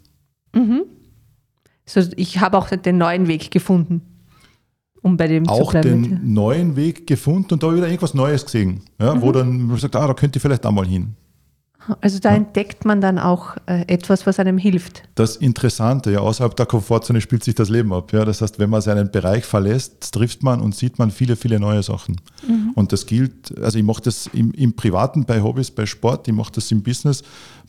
Mhm. 0.56 0.84
So, 1.86 2.02
ich 2.16 2.40
habe 2.40 2.58
auch 2.58 2.70
den 2.70 2.98
neuen 2.98 3.28
Weg 3.28 3.52
gefunden 3.52 4.02
um 5.02 5.18
bei 5.18 5.28
dem 5.28 5.48
auch 5.48 5.72
den 5.74 6.34
neuen 6.34 6.76
Weg 6.76 7.08
gefunden 7.08 7.54
und 7.54 7.64
da 7.64 7.74
wieder 7.74 7.88
irgendwas 7.88 8.14
Neues 8.14 8.46
gesehen, 8.46 8.82
ja, 9.00 9.16
mhm. 9.16 9.22
wo 9.22 9.32
dann 9.32 9.62
man 9.64 9.78
sagt, 9.78 9.96
ah, 9.96 10.08
da 10.08 10.14
könnte 10.14 10.38
ich 10.38 10.42
vielleicht 10.42 10.66
auch 10.66 10.72
mal 10.72 10.86
hin. 10.86 11.16
Also 12.00 12.20
da 12.20 12.30
ja. 12.30 12.36
entdeckt 12.36 12.86
man 12.86 13.02
dann 13.02 13.18
auch 13.18 13.58
äh, 13.66 13.86
etwas, 13.88 14.28
was 14.28 14.40
einem 14.40 14.58
hilft. 14.60 15.04
Das 15.16 15.36
Interessante, 15.36 16.12
ja, 16.12 16.20
außerhalb 16.20 16.56
der 16.56 16.68
Komfortzone 16.68 17.22
spielt 17.22 17.44
sich 17.44 17.56
das 17.56 17.70
Leben 17.70 17.92
ab. 17.92 18.14
Ja. 18.14 18.24
Das 18.24 18.42
heißt, 18.42 18.60
wenn 18.60 18.70
man 18.70 18.82
seinen 18.82 19.10
Bereich 19.12 19.46
verlässt, 19.46 20.14
trifft 20.14 20.44
man 20.44 20.62
und 20.62 20.76
sieht 20.76 21.00
man 21.00 21.10
viele, 21.10 21.36
viele 21.36 21.60
neue 21.60 21.82
Sachen. 21.82 22.18
Mhm. 22.48 22.72
Und 22.76 22.92
das 22.92 23.08
gilt, 23.08 23.58
also 23.60 23.80
ich 23.80 23.84
mache 23.84 24.04
das 24.04 24.28
im, 24.28 24.52
im 24.52 24.76
Privaten, 24.76 25.26
bei 25.26 25.42
Hobbys, 25.42 25.72
bei 25.72 25.88
Sport, 25.88 26.28
ich 26.28 26.36
mache 26.36 26.52
das 26.54 26.72
im 26.72 26.84
Business, 26.84 27.24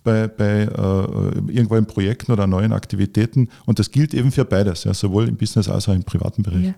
bei, 0.05 0.29
bei 0.29 0.65
äh, 0.65 1.51
irgendwo 1.51 1.77
in 1.77 1.87
Projekten 1.87 2.33
oder 2.33 2.47
neuen 2.47 2.73
Aktivitäten. 2.73 3.49
Und 3.65 3.79
das 3.79 3.91
gilt 3.91 4.13
eben 4.13 4.31
für 4.31 4.45
beides, 4.45 4.85
ja, 4.85 4.93
sowohl 4.93 5.27
im 5.27 5.37
Business 5.37 5.71
als 5.71 5.89
auch 5.89 5.95
im 5.95 6.05
privaten 6.05 6.43
Bereich. 6.43 6.67
Ja. 6.67 6.75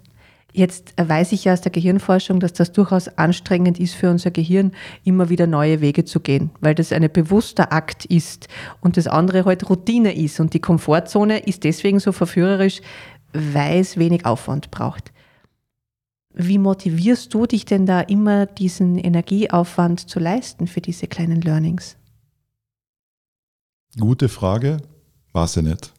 Jetzt 0.56 0.94
weiß 0.96 1.32
ich 1.32 1.44
ja 1.44 1.52
aus 1.52 1.62
der 1.62 1.72
Gehirnforschung, 1.72 2.38
dass 2.38 2.52
das 2.52 2.70
durchaus 2.70 3.08
anstrengend 3.18 3.80
ist 3.80 3.96
für 3.96 4.08
unser 4.08 4.30
Gehirn, 4.30 4.70
immer 5.02 5.28
wieder 5.28 5.48
neue 5.48 5.80
Wege 5.80 6.04
zu 6.04 6.20
gehen, 6.20 6.50
weil 6.60 6.76
das 6.76 6.92
ein 6.92 7.10
bewusster 7.12 7.72
Akt 7.72 8.04
ist 8.04 8.46
und 8.80 8.96
das 8.96 9.08
andere 9.08 9.46
halt 9.46 9.68
Routine 9.68 10.14
ist. 10.14 10.38
Und 10.38 10.54
die 10.54 10.60
Komfortzone 10.60 11.40
ist 11.40 11.64
deswegen 11.64 11.98
so 11.98 12.12
verführerisch, 12.12 12.82
weil 13.32 13.80
es 13.80 13.96
wenig 13.96 14.26
Aufwand 14.26 14.70
braucht. 14.70 15.12
Wie 16.32 16.58
motivierst 16.58 17.34
du 17.34 17.46
dich 17.46 17.64
denn 17.64 17.84
da 17.84 18.00
immer, 18.02 18.46
diesen 18.46 18.96
Energieaufwand 18.96 20.08
zu 20.08 20.20
leisten 20.20 20.68
für 20.68 20.80
diese 20.80 21.08
kleinen 21.08 21.40
Learnings? 21.40 21.96
Gute 23.98 24.28
Frage, 24.28 24.76
weiß 25.32 25.56
ich 25.56 25.64
nicht 25.64 25.92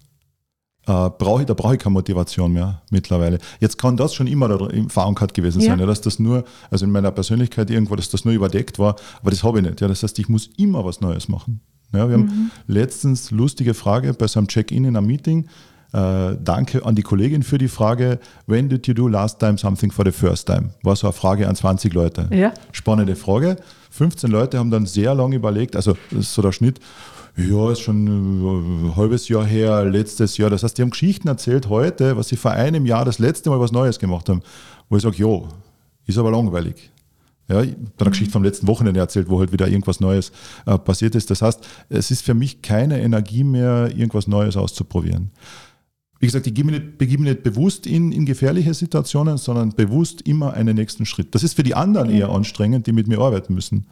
äh, 0.87 1.09
brauche 1.09 1.41
ich, 1.41 1.47
da 1.47 1.53
brauche 1.53 1.75
ich 1.75 1.79
keine 1.79 1.93
Motivation 1.93 2.53
mehr 2.53 2.81
mittlerweile. 2.91 3.39
Jetzt 3.59 3.77
kann 3.77 3.97
das 3.97 4.13
schon 4.13 4.27
immer 4.27 4.47
der 4.47 4.89
verankert 4.89 5.33
gewesen 5.33 5.61
sein, 5.61 5.79
ja. 5.79 5.85
dass 5.85 6.01
das 6.01 6.19
nur, 6.19 6.43
also 6.69 6.85
in 6.85 6.91
meiner 6.91 7.11
Persönlichkeit 7.11 7.69
irgendwo, 7.69 7.95
dass 7.95 8.09
das 8.09 8.25
nur 8.25 8.33
überdeckt 8.33 8.77
war, 8.79 8.95
aber 9.21 9.31
das 9.31 9.43
habe 9.43 9.59
ich 9.59 9.65
nicht. 9.65 9.81
Ja, 9.81 9.87
das 9.87 10.03
heißt, 10.03 10.19
ich 10.19 10.29
muss 10.29 10.49
immer 10.57 10.85
was 10.85 11.01
Neues 11.01 11.27
machen. 11.27 11.61
Ja, 11.93 12.09
wir 12.09 12.17
mhm. 12.17 12.29
haben 12.29 12.51
letztens 12.67 13.31
lustige 13.31 13.73
Frage 13.73 14.13
bei 14.13 14.27
so 14.27 14.39
einem 14.39 14.47
Check-in 14.47 14.85
in 14.85 14.97
einem 14.97 15.07
Meeting. 15.07 15.47
Äh, 15.93 16.35
danke 16.43 16.85
an 16.85 16.95
die 16.95 17.03
Kollegin 17.03 17.41
für 17.41 17.57
die 17.57 17.69
Frage, 17.69 18.19
when 18.47 18.67
did 18.67 18.85
you 18.85 18.93
do 18.93 19.07
last 19.07 19.39
time 19.39 19.57
something 19.57 19.91
for 19.91 20.03
the 20.03 20.11
first 20.11 20.47
time? 20.47 20.71
War 20.83 20.95
so 20.95 21.07
eine 21.07 21.13
Frage 21.13 21.47
an 21.47 21.55
20 21.55 21.93
Leute. 21.93 22.27
Ja. 22.31 22.53
Spannende 22.73 23.15
Frage. 23.15 23.55
15 23.91 24.29
Leute 24.29 24.59
haben 24.59 24.71
dann 24.71 24.85
sehr 24.85 25.15
lange 25.15 25.37
überlegt, 25.37 25.75
also 25.75 25.95
das 26.11 26.19
ist 26.19 26.33
so 26.33 26.41
der 26.41 26.51
Schnitt, 26.51 26.81
ja, 27.37 27.71
ist 27.71 27.81
schon 27.81 28.05
ein 28.05 28.95
halbes 28.95 29.27
Jahr 29.27 29.45
her, 29.45 29.83
letztes 29.85 30.37
Jahr. 30.37 30.49
Das 30.49 30.63
heißt, 30.63 30.77
die 30.77 30.81
haben 30.81 30.91
Geschichten 30.91 31.27
erzählt 31.27 31.67
heute, 31.69 32.15
was 32.15 32.29
sie 32.29 32.37
vor 32.37 32.51
einem 32.51 32.85
Jahr 32.85 33.03
das 33.03 33.19
letzte 33.19 33.49
Mal 33.49 33.59
was 33.59 33.73
Neues 33.73 33.99
gemacht 33.99 34.29
haben. 34.29 34.41
Wo 34.89 34.95
ich 34.95 35.03
sage, 35.03 35.17
ja, 35.17 35.41
ist 36.07 36.17
aber 36.17 36.31
langweilig. 36.31 36.91
Ja, 37.47 37.61
ich 37.61 37.71
habe 37.71 37.81
eine 37.99 38.09
Geschichte 38.09 38.31
vom 38.31 38.43
letzten 38.43 38.67
Wochenende 38.67 38.99
erzählt, 38.99 39.29
wo 39.29 39.39
halt 39.39 39.51
wieder 39.51 39.67
irgendwas 39.67 39.99
Neues 39.99 40.31
äh, 40.65 40.77
passiert 40.79 41.13
ist. 41.13 41.29
Das 41.29 41.41
heißt, 41.41 41.67
es 41.89 42.09
ist 42.09 42.23
für 42.23 42.33
mich 42.33 42.61
keine 42.61 43.01
Energie 43.01 43.43
mehr, 43.43 43.91
irgendwas 43.95 44.27
Neues 44.27 44.57
auszuprobieren. 44.57 45.31
Wie 46.19 46.25
gesagt, 46.25 46.47
ich 46.47 46.53
begebe 46.53 46.71
mich 46.71 46.81
nicht, 46.81 46.97
begebe 46.97 47.21
mich 47.21 47.33
nicht 47.33 47.43
bewusst 47.43 47.85
in, 47.85 48.11
in 48.11 48.25
gefährliche 48.25 48.73
Situationen, 48.73 49.37
sondern 49.37 49.71
bewusst 49.71 50.21
immer 50.21 50.53
einen 50.53 50.75
nächsten 50.75 51.05
Schritt. 51.05 51.35
Das 51.35 51.43
ist 51.43 51.55
für 51.55 51.63
die 51.63 51.75
anderen 51.75 52.09
eher 52.09 52.29
anstrengend, 52.29 52.87
die 52.87 52.93
mit 52.93 53.07
mir 53.07 53.19
arbeiten 53.19 53.53
müssen. 53.53 53.85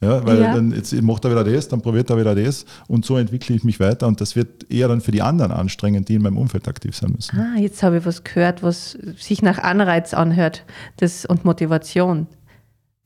Ja, 0.00 0.26
weil 0.26 0.40
ja. 0.40 0.54
dann 0.54 0.72
jetzt 0.72 0.92
macht 1.02 1.24
er 1.24 1.30
wieder 1.30 1.44
das, 1.44 1.68
dann 1.68 1.80
probiert 1.80 2.10
er 2.10 2.18
wieder 2.18 2.34
das 2.34 2.66
und 2.88 3.04
so 3.04 3.16
entwickle 3.16 3.56
ich 3.56 3.64
mich 3.64 3.80
weiter 3.80 4.06
und 4.06 4.20
das 4.20 4.36
wird 4.36 4.70
eher 4.70 4.88
dann 4.88 5.00
für 5.00 5.12
die 5.12 5.22
anderen 5.22 5.50
anstrengend, 5.50 6.08
die 6.08 6.16
in 6.16 6.22
meinem 6.22 6.36
Umfeld 6.36 6.68
aktiv 6.68 6.94
sein 6.94 7.12
müssen. 7.12 7.38
Ah, 7.38 7.58
jetzt 7.58 7.82
habe 7.82 7.98
ich 7.98 8.06
was 8.06 8.22
gehört, 8.22 8.62
was 8.62 8.98
sich 9.16 9.40
nach 9.40 9.58
Anreiz 9.58 10.12
anhört 10.12 10.64
das, 10.98 11.24
und 11.24 11.44
Motivation. 11.44 12.26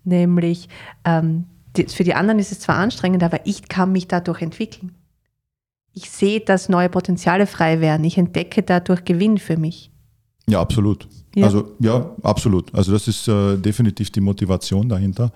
Nämlich, 0.04 0.68
ähm, 1.04 1.45
für 1.88 2.04
die 2.04 2.14
anderen 2.14 2.40
ist 2.40 2.50
es 2.50 2.61
zwar 2.61 2.76
anstrengend, 2.76 3.23
aber 3.23 3.40
ich 3.45 3.68
kann 3.68 3.92
mich 3.92 4.09
dadurch 4.09 4.42
entwickeln. 4.42 4.95
Ich 5.92 6.11
sehe, 6.11 6.40
dass 6.40 6.68
neue 6.68 6.88
Potenziale 6.88 7.47
frei 7.47 7.80
werden. 7.80 8.04
Ich 8.04 8.18
entdecke 8.18 8.62
dadurch 8.62 9.04
Gewinn 9.04 9.38
für 9.38 9.57
mich. 9.57 9.90
Ja, 10.49 10.61
absolut. 10.61 11.09
Ja. 11.35 11.45
Also 11.45 11.76
ja, 11.78 12.11
absolut. 12.23 12.75
Also 12.75 12.92
das 12.92 13.07
ist 13.07 13.28
äh, 13.28 13.57
definitiv 13.57 14.11
die 14.11 14.21
Motivation 14.21 14.88
dahinter. 14.88 15.30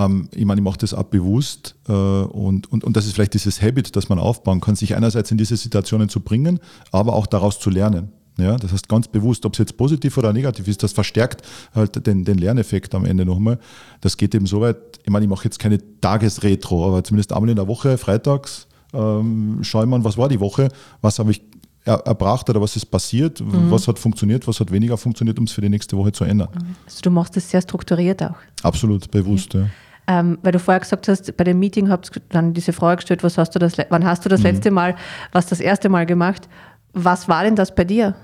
Ähm, 0.00 0.28
ich 0.34 0.44
meine, 0.44 0.60
ich 0.60 0.64
mache 0.64 0.78
das 0.78 0.94
auch 0.94 1.04
bewusst 1.04 1.76
äh, 1.88 1.92
und, 1.92 2.70
und, 2.72 2.84
und 2.84 2.96
das 2.96 3.06
ist 3.06 3.14
vielleicht 3.14 3.34
dieses 3.34 3.60
Habit, 3.60 3.94
das 3.96 4.08
man 4.08 4.18
aufbauen 4.18 4.60
kann, 4.60 4.76
sich 4.76 4.96
einerseits 4.96 5.30
in 5.30 5.38
diese 5.38 5.56
Situationen 5.56 6.08
zu 6.08 6.20
bringen, 6.20 6.58
aber 6.92 7.14
auch 7.14 7.26
daraus 7.26 7.58
zu 7.60 7.70
lernen. 7.70 8.12
Ja, 8.38 8.56
das 8.56 8.72
heißt 8.72 8.88
ganz 8.88 9.06
bewusst, 9.06 9.44
ob 9.44 9.52
es 9.52 9.58
jetzt 9.58 9.76
positiv 9.76 10.16
oder 10.16 10.32
negativ 10.32 10.66
ist, 10.66 10.82
das 10.82 10.92
verstärkt 10.92 11.42
halt 11.74 12.06
den, 12.06 12.24
den 12.24 12.38
Lerneffekt 12.38 12.94
am 12.94 13.04
Ende 13.04 13.26
nochmal. 13.26 13.58
Das 14.00 14.16
geht 14.16 14.34
eben 14.34 14.46
so 14.46 14.62
weit, 14.62 14.76
ich 15.04 15.10
meine, 15.10 15.26
ich 15.26 15.28
mache 15.28 15.44
jetzt 15.44 15.58
keine 15.58 15.78
Tagesretro, 16.00 16.88
aber 16.88 17.04
zumindest 17.04 17.34
einmal 17.34 17.50
in 17.50 17.56
der 17.56 17.68
Woche, 17.68 17.98
freitags, 17.98 18.66
ähm, 18.94 19.58
schaue 19.60 19.84
ich 19.84 19.90
mal, 19.90 20.02
was 20.04 20.16
war 20.16 20.28
die 20.30 20.40
Woche, 20.40 20.68
was 21.02 21.18
habe 21.18 21.32
ich 21.32 21.42
erbracht 21.84 22.48
oder 22.48 22.60
was 22.60 22.76
ist 22.76 22.86
passiert, 22.86 23.40
mhm. 23.40 23.70
was 23.70 23.88
hat 23.88 23.98
funktioniert, 23.98 24.46
was 24.46 24.60
hat 24.60 24.70
weniger 24.70 24.96
funktioniert, 24.96 25.38
um 25.38 25.44
es 25.44 25.52
für 25.52 25.60
die 25.60 25.68
nächste 25.68 25.96
Woche 25.96 26.12
zu 26.12 26.24
ändern. 26.24 26.48
Also 26.86 27.00
du 27.02 27.10
machst 27.10 27.36
das 27.36 27.50
sehr 27.50 27.60
strukturiert 27.60 28.22
auch. 28.22 28.36
Absolut, 28.62 29.10
bewusst, 29.10 29.54
okay. 29.54 29.64
ja. 29.64 29.70
Ähm, 30.06 30.38
weil 30.42 30.52
du 30.52 30.58
vorher 30.58 30.80
gesagt 30.80 31.08
hast, 31.08 31.36
bei 31.36 31.44
dem 31.44 31.58
Meeting 31.58 31.88
habt 31.88 32.10
ihr 32.16 32.22
dann 32.30 32.52
diese 32.52 32.72
Frage 32.72 32.96
gestellt, 32.96 33.22
was 33.22 33.38
hast 33.38 33.54
du 33.54 33.58
das, 33.58 33.74
wann 33.90 34.04
hast 34.04 34.24
du 34.24 34.28
das 34.28 34.40
mhm. 34.40 34.46
letzte 34.46 34.70
Mal, 34.70 34.96
was 35.32 35.46
das 35.46 35.60
erste 35.60 35.88
Mal 35.88 36.06
gemacht? 36.06 36.48
Was 36.92 37.28
war 37.28 37.44
denn 37.44 37.54
das 37.54 37.74
bei 37.74 37.84
dir? 37.84 38.14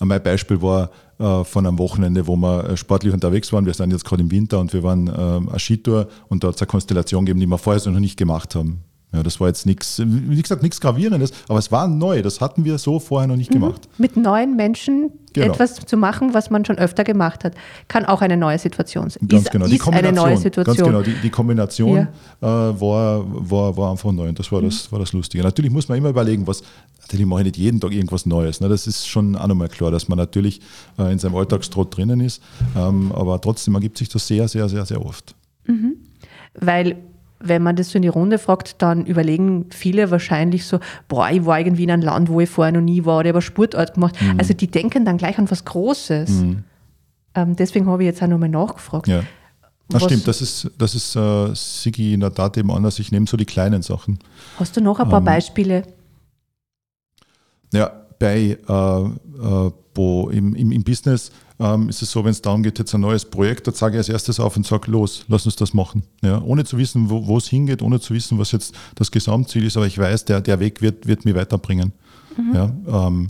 Äh, 0.00 0.04
mein 0.04 0.22
Beispiel 0.22 0.60
war 0.62 0.90
äh, 1.18 1.44
von 1.44 1.66
einem 1.66 1.78
Wochenende, 1.78 2.26
wo 2.26 2.36
wir 2.36 2.70
äh, 2.70 2.76
sportlich 2.76 3.12
unterwegs 3.12 3.52
waren. 3.52 3.66
Wir 3.66 3.74
sind 3.74 3.90
jetzt 3.90 4.04
gerade 4.04 4.22
im 4.22 4.30
Winter 4.30 4.60
und 4.60 4.72
wir 4.72 4.82
waren 4.82 5.08
ähm, 5.08 5.48
eine 5.48 5.58
Skitour 5.58 6.08
und 6.28 6.44
da 6.44 6.48
hat 6.48 6.56
es 6.56 6.62
eine 6.62 6.68
Konstellation 6.68 7.24
gegeben, 7.24 7.40
die 7.40 7.46
wir 7.46 7.58
vorher 7.58 7.80
so 7.80 7.90
noch 7.90 8.00
nicht 8.00 8.16
gemacht 8.16 8.54
haben. 8.54 8.84
Ja, 9.12 9.22
das 9.22 9.40
war 9.40 9.48
jetzt 9.48 9.64
nichts, 9.64 10.02
wie 10.04 10.42
gesagt, 10.42 10.62
nichts 10.62 10.82
Gravierendes, 10.82 11.32
aber 11.48 11.58
es 11.58 11.72
war 11.72 11.88
neu. 11.88 12.20
Das 12.20 12.42
hatten 12.42 12.66
wir 12.66 12.76
so 12.76 13.00
vorher 13.00 13.26
noch 13.26 13.36
nicht 13.36 13.50
mhm. 13.50 13.60
gemacht. 13.60 13.88
Mit 13.96 14.18
neuen 14.18 14.54
Menschen 14.54 15.12
genau. 15.32 15.54
etwas 15.54 15.76
zu 15.76 15.96
machen, 15.96 16.34
was 16.34 16.50
man 16.50 16.66
schon 16.66 16.76
öfter 16.76 17.04
gemacht 17.04 17.42
hat, 17.44 17.54
kann 17.88 18.04
auch 18.04 18.20
eine 18.20 18.36
neue 18.36 18.58
Situation 18.58 19.08
sein. 19.08 19.26
Ganz 19.26 19.44
ist, 19.44 19.50
genau, 19.50 19.66
die 19.66 19.78
Kombination. 19.78 20.18
Eine 20.18 20.30
neue 20.30 20.36
Situation. 20.36 20.76
Ganz 20.76 20.86
genau, 20.86 21.02
die, 21.02 21.14
die 21.22 21.30
Kombination 21.30 22.08
ja. 22.42 22.70
äh, 22.70 22.80
war, 22.80 23.24
war, 23.50 23.76
war 23.78 23.90
einfach 23.92 24.12
neu 24.12 24.28
und 24.28 24.38
das 24.38 24.52
war, 24.52 24.60
mhm. 24.60 24.66
das 24.66 24.92
war 24.92 24.98
das 24.98 25.14
Lustige. 25.14 25.42
Natürlich 25.42 25.72
muss 25.72 25.88
man 25.88 25.96
immer 25.96 26.10
überlegen, 26.10 26.46
was, 26.46 26.62
natürlich 27.00 27.24
mache 27.24 27.40
ich 27.40 27.46
nicht 27.46 27.56
jeden 27.56 27.80
Tag 27.80 27.92
irgendwas 27.92 28.26
Neues. 28.26 28.60
Ne? 28.60 28.68
Das 28.68 28.86
ist 28.86 29.08
schon 29.08 29.36
auch 29.36 29.46
nochmal 29.46 29.68
klar, 29.68 29.90
dass 29.90 30.08
man 30.08 30.18
natürlich 30.18 30.60
äh, 30.98 31.10
in 31.10 31.18
seinem 31.18 31.34
Alltagstrott 31.34 31.96
drinnen 31.96 32.20
ist, 32.20 32.42
ähm, 32.76 33.10
aber 33.12 33.40
trotzdem 33.40 33.74
ergibt 33.74 33.96
sich 33.96 34.10
das 34.10 34.26
sehr, 34.26 34.48
sehr, 34.48 34.68
sehr, 34.68 34.84
sehr 34.84 35.04
oft. 35.04 35.34
Mhm. 35.66 35.96
Weil 36.60 36.96
wenn 37.40 37.62
man 37.62 37.76
das 37.76 37.90
so 37.90 37.96
in 37.96 38.02
die 38.02 38.08
Runde 38.08 38.38
fragt, 38.38 38.82
dann 38.82 39.06
überlegen 39.06 39.66
viele 39.70 40.10
wahrscheinlich 40.10 40.66
so, 40.66 40.80
boah, 41.06 41.30
ich 41.30 41.44
war 41.44 41.58
irgendwie 41.58 41.84
in 41.84 41.90
einem 41.90 42.02
Land, 42.02 42.28
wo 42.28 42.40
ich 42.40 42.50
vorher 42.50 42.72
noch 42.72 42.80
nie 42.80 43.04
war, 43.04 43.18
oder 43.18 43.28
ich 43.28 43.34
habe 43.34 43.42
Sportart 43.42 43.94
gemacht. 43.94 44.16
Mhm. 44.20 44.38
Also 44.38 44.54
die 44.54 44.66
denken 44.68 45.04
dann 45.04 45.18
gleich 45.18 45.38
an 45.38 45.50
was 45.50 45.64
Großes. 45.64 46.30
Mhm. 46.30 46.64
Ähm, 47.34 47.56
deswegen 47.56 47.86
habe 47.86 48.02
ich 48.02 48.06
jetzt 48.06 48.22
auch 48.22 48.28
nochmal 48.28 48.48
nachgefragt. 48.48 49.08
Ja. 49.08 49.22
Das 49.90 50.04
stimmt, 50.04 50.28
das 50.28 50.42
ist, 50.42 50.70
das 50.76 50.94
ist 50.94 51.16
äh, 51.16 51.54
Sigi 51.54 52.12
in 52.12 52.20
der 52.20 52.34
Tat 52.34 52.58
eben 52.58 52.70
anders. 52.70 52.98
Ich 52.98 53.10
nehme 53.10 53.26
so 53.26 53.38
die 53.38 53.46
kleinen 53.46 53.80
Sachen. 53.80 54.18
Hast 54.58 54.76
du 54.76 54.82
noch 54.82 55.00
ein 55.00 55.08
paar 55.08 55.20
ähm, 55.20 55.24
Beispiele? 55.24 55.82
Ja, 57.72 57.90
bei 58.18 58.58
äh, 58.68 59.66
äh, 59.66 59.70
im, 60.30 60.54
im, 60.54 60.70
im 60.70 60.84
Business 60.84 61.32
ähm, 61.58 61.88
ist 61.88 62.02
es 62.02 62.12
so, 62.12 62.24
wenn 62.24 62.30
es 62.30 62.40
darum 62.40 62.62
geht, 62.62 62.78
jetzt 62.78 62.94
ein 62.94 63.00
neues 63.00 63.24
Projekt, 63.24 63.66
da 63.66 63.72
sage 63.72 63.94
ich 63.94 63.98
als 63.98 64.08
erstes 64.08 64.38
auf 64.38 64.56
und 64.56 64.64
sage, 64.64 64.90
los, 64.90 65.24
lass 65.26 65.44
uns 65.44 65.56
das 65.56 65.74
machen. 65.74 66.04
Ja, 66.22 66.40
ohne 66.40 66.64
zu 66.64 66.78
wissen, 66.78 67.10
wo 67.10 67.36
es 67.36 67.48
hingeht, 67.48 67.82
ohne 67.82 67.98
zu 67.98 68.14
wissen, 68.14 68.38
was 68.38 68.52
jetzt 68.52 68.74
das 68.94 69.10
Gesamtziel 69.10 69.64
ist, 69.64 69.76
aber 69.76 69.86
ich 69.86 69.98
weiß, 69.98 70.24
der, 70.26 70.40
der 70.40 70.60
Weg 70.60 70.82
wird, 70.82 71.08
wird 71.08 71.24
mich 71.24 71.34
weiterbringen. 71.34 71.92
Mhm. 72.36 72.54
Ja, 72.54 73.06
ähm, 73.06 73.28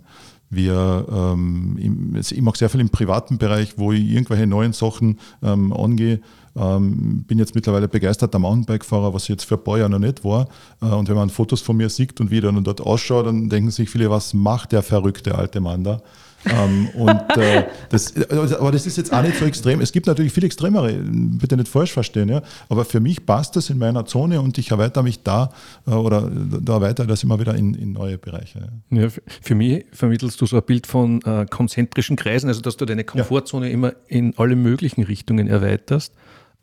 wir, 0.50 1.06
ähm, 1.10 2.14
ich 2.18 2.40
mache 2.40 2.58
sehr 2.58 2.70
viel 2.70 2.80
im 2.80 2.90
privaten 2.90 3.38
Bereich, 3.38 3.74
wo 3.76 3.92
ich 3.92 4.04
irgendwelche 4.04 4.46
neuen 4.46 4.72
Sachen 4.72 5.18
ähm, 5.42 5.72
angehe. 5.72 6.20
Ähm, 6.56 7.24
bin 7.26 7.38
jetzt 7.38 7.54
mittlerweile 7.54 7.86
begeisterter 7.86 8.38
Mountainbike-Fahrer, 8.38 9.14
was 9.14 9.24
ich 9.24 9.28
jetzt 9.28 9.44
für 9.44 9.54
ein 9.56 9.64
paar 9.64 9.78
Jahre 9.78 9.90
noch 9.90 9.98
nicht 9.98 10.24
war. 10.24 10.48
Äh, 10.80 10.86
und 10.86 11.08
wenn 11.08 11.16
man 11.16 11.30
Fotos 11.30 11.60
von 11.60 11.76
mir 11.76 11.88
sieht 11.88 12.20
und 12.20 12.30
wie 12.30 12.40
dann 12.40 12.64
dort 12.64 12.80
ausschaut, 12.80 13.26
dann 13.26 13.48
denken 13.48 13.70
sich 13.70 13.90
viele, 13.90 14.10
was 14.10 14.34
macht 14.34 14.72
der 14.72 14.82
verrückte 14.82 15.34
alte 15.36 15.60
Mann 15.60 15.84
da? 15.84 16.00
Ähm, 16.44 16.88
und, 16.94 17.36
äh, 17.36 17.64
das, 17.88 18.14
aber 18.30 18.70
das 18.70 18.86
ist 18.86 18.96
jetzt 18.96 19.12
auch 19.12 19.22
nicht 19.22 19.36
so 19.38 19.44
extrem. 19.44 19.80
Es 19.80 19.92
gibt 19.92 20.06
natürlich 20.06 20.32
viel 20.32 20.44
extremere, 20.44 20.92
bitte 20.92 21.56
nicht 21.56 21.68
falsch 21.68 21.92
verstehen, 21.92 22.28
ja. 22.28 22.42
Aber 22.68 22.84
für 22.84 23.00
mich 23.00 23.26
passt 23.26 23.56
das 23.56 23.70
in 23.70 23.78
meiner 23.78 24.06
Zone 24.06 24.40
und 24.40 24.56
ich 24.58 24.70
erweitere 24.70 25.02
mich 25.02 25.22
da 25.22 25.50
äh, 25.86 25.90
oder 25.90 26.30
da 26.30 26.74
erweitere 26.74 27.06
das 27.06 27.22
immer 27.24 27.40
wieder 27.40 27.54
in, 27.54 27.74
in 27.74 27.92
neue 27.92 28.18
Bereiche. 28.18 28.70
Ja. 28.90 29.02
ja. 29.02 29.08
für 29.40 29.54
mich 29.54 29.86
vermittelst 29.92 30.40
du 30.40 30.46
so 30.46 30.56
ein 30.56 30.62
Bild 30.62 30.86
von 30.86 31.20
äh, 31.22 31.46
konzentrischen 31.48 32.16
Kreisen, 32.16 32.48
also 32.48 32.60
dass 32.60 32.76
du 32.76 32.84
deine 32.84 33.04
Komfortzone 33.04 33.66
ja. 33.66 33.72
immer 33.72 33.92
in 34.06 34.34
alle 34.36 34.56
möglichen 34.56 35.02
Richtungen 35.02 35.48
erweiterst. 35.48 36.14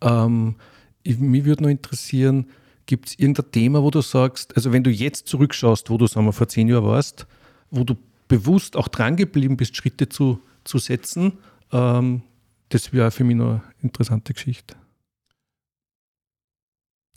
Ähm, 0.01 0.55
ich, 1.03 1.19
mich 1.19 1.45
würde 1.45 1.63
noch 1.63 1.69
interessieren, 1.69 2.47
gibt 2.85 3.09
es 3.09 3.19
irgendein 3.19 3.51
Thema, 3.51 3.83
wo 3.83 3.91
du 3.91 4.01
sagst, 4.01 4.55
also 4.55 4.71
wenn 4.71 4.83
du 4.83 4.89
jetzt 4.89 5.27
zurückschaust, 5.27 5.89
wo 5.89 5.97
du 5.97 6.07
sagen 6.07 6.25
wir, 6.25 6.33
vor 6.33 6.47
zehn 6.47 6.67
Jahren 6.67 6.85
warst, 6.85 7.27
wo 7.71 7.83
du 7.83 7.95
bewusst 8.27 8.75
auch 8.75 8.87
dran 8.87 9.15
geblieben 9.15 9.57
bist, 9.57 9.75
Schritte 9.75 10.09
zu, 10.09 10.39
zu 10.63 10.77
setzen, 10.77 11.33
ähm, 11.71 12.21
das 12.69 12.91
wäre 12.93 13.11
für 13.11 13.23
mich 13.23 13.35
noch 13.35 13.51
eine 13.51 13.61
interessante 13.81 14.33
Geschichte. 14.33 14.75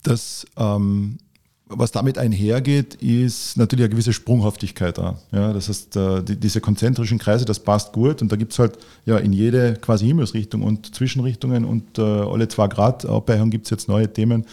Das, 0.03 0.47
ähm, 0.57 1.19
was 1.67 1.91
damit 1.91 2.19
einhergeht, 2.19 2.95
ist 2.97 3.57
natürlich 3.57 3.85
eine 3.85 3.91
gewisse 3.91 4.13
Sprunghaftigkeit 4.13 4.97
da. 4.97 5.19
Ja, 5.33 5.53
das 5.53 5.69
heißt, 5.69 5.97
äh, 5.97 6.23
die, 6.23 6.37
diese 6.37 6.61
konzentrischen 6.61 7.19
Kreise, 7.19 7.45
das 7.45 7.61
passt 7.61 7.93
gut 7.93 8.23
und 8.23 8.33
da 8.33 8.37
gibt 8.37 8.53
es 8.53 8.59
halt 8.59 8.79
ja 9.05 9.19
in 9.19 9.33
jede 9.33 9.75
quasi 9.75 10.07
Himmelsrichtung 10.07 10.63
und 10.63 10.95
Zwischenrichtungen 10.95 11.65
und 11.65 11.99
äh, 11.99 12.03
alle 12.03 12.49
zwei 12.49 12.69
Grad 12.69 13.05
Abweichungen 13.05 13.51
gibt 13.51 13.67
es 13.67 13.71
jetzt 13.71 13.89
neue 13.89 14.11
Themen, 14.13 14.45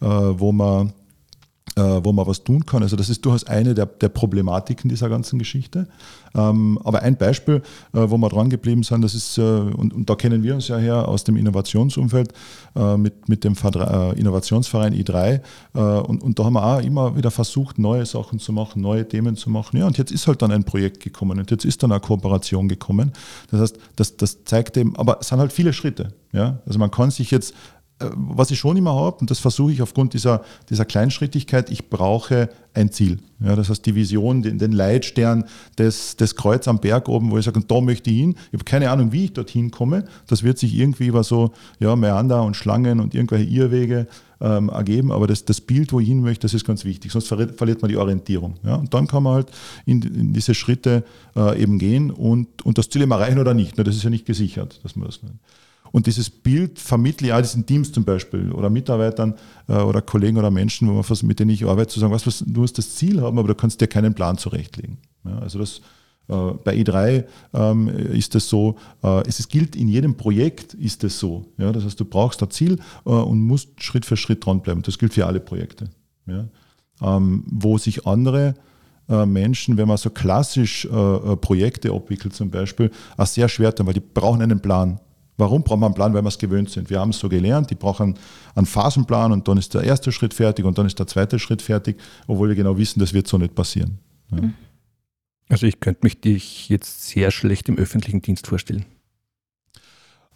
äh, 0.00 0.06
wo 0.06 0.52
man 0.52 0.92
wo 1.78 2.12
man 2.12 2.26
was 2.26 2.44
tun 2.44 2.66
kann. 2.66 2.82
Also 2.82 2.96
das 2.96 3.08
ist 3.08 3.24
durchaus 3.24 3.44
eine 3.44 3.74
der, 3.74 3.86
der 3.86 4.08
Problematiken 4.08 4.88
dieser 4.88 5.08
ganzen 5.08 5.38
Geschichte. 5.38 5.86
Ähm, 6.34 6.78
aber 6.84 7.02
ein 7.02 7.16
Beispiel, 7.16 7.62
äh, 7.92 8.10
wo 8.10 8.18
wir 8.18 8.28
dran 8.28 8.50
geblieben 8.50 8.82
sind, 8.82 9.02
das 9.02 9.14
ist, 9.14 9.38
äh, 9.38 9.42
und, 9.42 9.94
und, 9.94 10.10
da 10.10 10.14
kennen 10.14 10.42
wir 10.42 10.54
uns 10.54 10.68
ja 10.68 10.76
her 10.76 11.08
aus 11.08 11.24
dem 11.24 11.36
Innovationsumfeld 11.36 12.32
mit, 12.96 13.28
mit 13.28 13.42
dem 13.42 13.54
Innovationsverein 13.54 14.94
I3 14.94 15.40
und, 15.72 16.22
und 16.22 16.38
da 16.38 16.44
haben 16.44 16.52
wir 16.52 16.64
auch 16.64 16.80
immer 16.80 17.16
wieder 17.16 17.30
versucht, 17.30 17.78
neue 17.78 18.06
Sachen 18.06 18.38
zu 18.38 18.52
machen, 18.52 18.82
neue 18.82 19.08
Themen 19.08 19.34
zu 19.36 19.50
machen. 19.50 19.78
Ja, 19.78 19.86
und 19.86 19.98
jetzt 19.98 20.12
ist 20.12 20.26
halt 20.28 20.42
dann 20.42 20.52
ein 20.52 20.64
Projekt 20.64 21.00
gekommen 21.02 21.38
und 21.38 21.50
jetzt 21.50 21.64
ist 21.64 21.82
dann 21.82 21.90
eine 21.90 22.00
Kooperation 22.00 22.68
gekommen. 22.68 23.12
Das 23.50 23.60
heißt, 23.60 23.78
das, 23.96 24.16
das 24.16 24.44
zeigt 24.44 24.76
eben, 24.76 24.94
aber 24.96 25.18
es 25.20 25.28
sind 25.28 25.38
halt 25.38 25.52
viele 25.52 25.72
Schritte. 25.72 26.12
Ja? 26.32 26.60
Also 26.66 26.78
man 26.78 26.90
kann 26.90 27.10
sich 27.10 27.30
jetzt 27.30 27.52
äh, 27.52 27.54
was 28.00 28.50
ich 28.50 28.58
schon 28.58 28.76
immer 28.76 28.94
habe, 28.94 29.18
und 29.18 29.30
das 29.30 29.38
versuche 29.38 29.72
ich 29.72 29.82
aufgrund 29.82 30.14
dieser, 30.14 30.42
dieser 30.70 30.84
Kleinschrittigkeit, 30.84 31.70
ich 31.70 31.90
brauche 31.90 32.48
ein 32.74 32.92
Ziel. 32.92 33.18
Ja, 33.40 33.56
das 33.56 33.70
heißt 33.70 33.84
die 33.86 33.94
Vision, 33.94 34.42
den, 34.42 34.58
den 34.58 34.72
Leitstern 34.72 35.44
des, 35.78 36.16
des 36.16 36.36
Kreuz 36.36 36.68
am 36.68 36.78
Berg 36.80 37.08
oben, 37.08 37.30
wo 37.30 37.38
ich 37.38 37.44
sage, 37.44 37.60
da 37.66 37.80
möchte 37.80 38.10
ich 38.10 38.18
hin. 38.18 38.36
Ich 38.48 38.54
habe 38.54 38.64
keine 38.64 38.90
Ahnung, 38.90 39.12
wie 39.12 39.24
ich 39.24 39.32
dorthin 39.32 39.70
komme. 39.70 40.04
Das 40.26 40.42
wird 40.42 40.58
sich 40.58 40.74
irgendwie 40.74 41.06
über 41.06 41.24
so 41.24 41.52
ja, 41.80 41.96
Meander 41.96 42.42
und 42.44 42.54
Schlangen 42.54 43.00
und 43.00 43.14
irgendwelche 43.14 43.50
Irrwege 43.50 44.06
ähm, 44.40 44.68
ergeben, 44.68 45.10
aber 45.10 45.26
das, 45.26 45.44
das 45.44 45.60
Bild, 45.60 45.92
wo 45.92 45.98
ich 45.98 46.06
hin 46.06 46.20
möchte, 46.20 46.42
das 46.42 46.54
ist 46.54 46.64
ganz 46.64 46.84
wichtig, 46.84 47.10
sonst 47.10 47.26
verliert, 47.26 47.56
verliert 47.56 47.82
man 47.82 47.88
die 47.88 47.96
Orientierung. 47.96 48.54
Ja? 48.62 48.76
Und 48.76 48.94
dann 48.94 49.08
kann 49.08 49.24
man 49.24 49.34
halt 49.34 49.50
in, 49.84 50.02
in 50.02 50.32
diese 50.32 50.54
Schritte 50.54 51.04
äh, 51.34 51.60
eben 51.60 51.78
gehen 51.78 52.12
und, 52.12 52.64
und 52.64 52.78
das 52.78 52.88
Ziel 52.88 53.02
eben 53.02 53.10
erreichen 53.10 53.40
oder 53.40 53.54
nicht. 53.54 53.76
Das 53.78 53.96
ist 53.96 54.04
ja 54.04 54.10
nicht 54.10 54.26
gesichert, 54.26 54.78
dass 54.84 54.94
man 54.94 55.06
das 55.06 55.22
nicht. 55.22 55.34
Und 55.92 56.06
dieses 56.06 56.30
Bild 56.30 56.78
vermittle 56.78 57.28
ich 57.28 57.32
auch 57.32 57.40
diesen 57.40 57.66
Teams 57.66 57.92
zum 57.92 58.04
Beispiel 58.04 58.52
oder 58.52 58.70
Mitarbeitern 58.70 59.34
äh, 59.68 59.74
oder 59.74 60.02
Kollegen 60.02 60.36
oder 60.36 60.50
Menschen, 60.50 60.88
wo 60.88 60.92
man 60.92 61.02
fast, 61.02 61.22
mit 61.22 61.40
denen 61.40 61.50
ich 61.50 61.64
arbeite, 61.64 61.88
zu 61.88 62.00
sagen, 62.00 62.12
was, 62.12 62.26
was, 62.26 62.44
du 62.46 62.60
musst 62.60 62.78
das 62.78 62.96
Ziel 62.96 63.20
haben, 63.20 63.38
aber 63.38 63.48
du 63.48 63.54
kannst 63.54 63.80
dir 63.80 63.86
keinen 63.86 64.14
Plan 64.14 64.38
zurechtlegen. 64.38 64.98
Ja, 65.24 65.38
also 65.38 65.58
das, 65.58 65.80
äh, 66.28 66.52
bei 66.62 66.76
E3 66.76 67.24
ähm, 67.54 67.88
ist 67.88 68.34
es 68.34 68.48
so, 68.48 68.76
äh, 69.02 69.26
es 69.26 69.40
ist, 69.40 69.48
gilt 69.48 69.76
in 69.76 69.88
jedem 69.88 70.16
Projekt 70.16 70.74
ist 70.74 71.02
es 71.04 71.18
so. 71.18 71.46
Ja, 71.56 71.72
das 71.72 71.84
heißt, 71.84 71.98
du 71.98 72.04
brauchst 72.04 72.42
ein 72.42 72.50
Ziel 72.50 72.78
äh, 73.06 73.10
und 73.10 73.40
musst 73.40 73.82
Schritt 73.82 74.04
für 74.04 74.16
Schritt 74.16 74.44
dranbleiben. 74.44 74.82
Das 74.82 74.98
gilt 74.98 75.14
für 75.14 75.26
alle 75.26 75.40
Projekte. 75.40 75.88
Ja. 76.26 76.44
Ähm, 77.00 77.44
wo 77.46 77.78
sich 77.78 78.06
andere 78.06 78.54
äh, 79.08 79.24
Menschen, 79.24 79.76
wenn 79.78 79.88
man 79.88 79.96
so 79.96 80.10
klassisch 80.10 80.84
äh, 80.84 81.36
Projekte 81.36 81.92
abwickelt 81.92 82.34
zum 82.34 82.50
Beispiel, 82.50 82.90
auch 83.16 83.26
sehr 83.26 83.48
schwer 83.48 83.74
tun, 83.74 83.86
weil 83.86 83.94
die 83.94 84.00
brauchen 84.00 84.42
einen 84.42 84.60
Plan. 84.60 85.00
Warum 85.38 85.62
braucht 85.62 85.78
man 85.78 85.88
einen 85.88 85.94
Plan? 85.94 86.12
Weil 86.12 86.22
wir 86.22 86.28
es 86.28 86.36
gewöhnt 86.36 86.68
sind. 86.68 86.90
Wir 86.90 87.00
haben 87.00 87.10
es 87.10 87.18
so 87.18 87.28
gelernt, 87.28 87.70
die 87.70 87.76
brauchen 87.76 88.18
einen 88.54 88.66
Phasenplan 88.66 89.32
und 89.32 89.48
dann 89.48 89.56
ist 89.56 89.72
der 89.72 89.84
erste 89.84 90.12
Schritt 90.12 90.34
fertig 90.34 90.64
und 90.64 90.76
dann 90.76 90.86
ist 90.86 90.98
der 90.98 91.06
zweite 91.06 91.38
Schritt 91.38 91.62
fertig, 91.62 91.98
obwohl 92.26 92.48
wir 92.48 92.56
genau 92.56 92.76
wissen, 92.76 92.98
das 92.98 93.14
wird 93.14 93.28
so 93.28 93.38
nicht 93.38 93.54
passieren. 93.54 93.98
Ja. 94.30 94.42
Mhm. 94.42 94.54
Also 95.48 95.66
ich 95.66 95.80
könnte 95.80 96.00
mich 96.02 96.20
dich 96.20 96.68
jetzt 96.68 97.06
sehr 97.08 97.30
schlecht 97.30 97.68
im 97.68 97.78
öffentlichen 97.78 98.20
Dienst 98.20 98.46
vorstellen. 98.46 98.84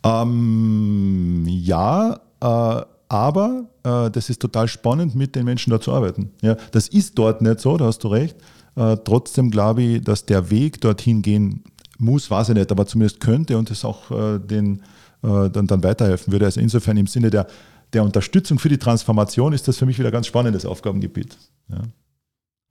Ähm, 0.04 1.44
ja, 1.46 2.20
äh, 2.40 2.82
aber 3.08 3.66
äh, 3.82 4.10
das 4.10 4.30
ist 4.30 4.40
total 4.40 4.68
spannend, 4.68 5.14
mit 5.14 5.36
den 5.36 5.44
Menschen 5.44 5.70
da 5.70 5.80
zu 5.80 5.92
arbeiten. 5.92 6.30
Ja, 6.40 6.56
das 6.70 6.88
ist 6.88 7.18
dort 7.18 7.42
nicht 7.42 7.60
so, 7.60 7.76
da 7.76 7.86
hast 7.86 8.02
du 8.04 8.08
recht. 8.08 8.36
Äh, 8.74 8.96
trotzdem 9.04 9.50
glaube 9.50 9.82
ich, 9.82 10.00
dass 10.02 10.24
der 10.24 10.50
Weg 10.50 10.80
dorthin 10.80 11.20
gehen 11.20 11.62
muss, 12.02 12.30
weiß 12.30 12.50
ich 12.50 12.54
nicht, 12.54 12.70
aber 12.70 12.86
zumindest 12.86 13.20
könnte 13.20 13.56
und 13.56 13.70
es 13.70 13.84
auch 13.84 14.10
äh, 14.10 14.38
den, 14.38 14.82
äh, 15.22 15.48
dann, 15.50 15.66
dann 15.66 15.82
weiterhelfen 15.82 16.32
würde. 16.32 16.46
Also 16.46 16.60
insofern 16.60 16.96
im 16.96 17.06
Sinne 17.06 17.30
der, 17.30 17.46
der 17.92 18.02
Unterstützung 18.02 18.58
für 18.58 18.68
die 18.68 18.78
Transformation 18.78 19.52
ist 19.52 19.68
das 19.68 19.78
für 19.78 19.86
mich 19.86 19.98
wieder 19.98 20.08
ein 20.08 20.12
ganz 20.12 20.26
spannendes 20.26 20.66
Aufgabengebiet. 20.66 21.36
Ja. 21.68 21.82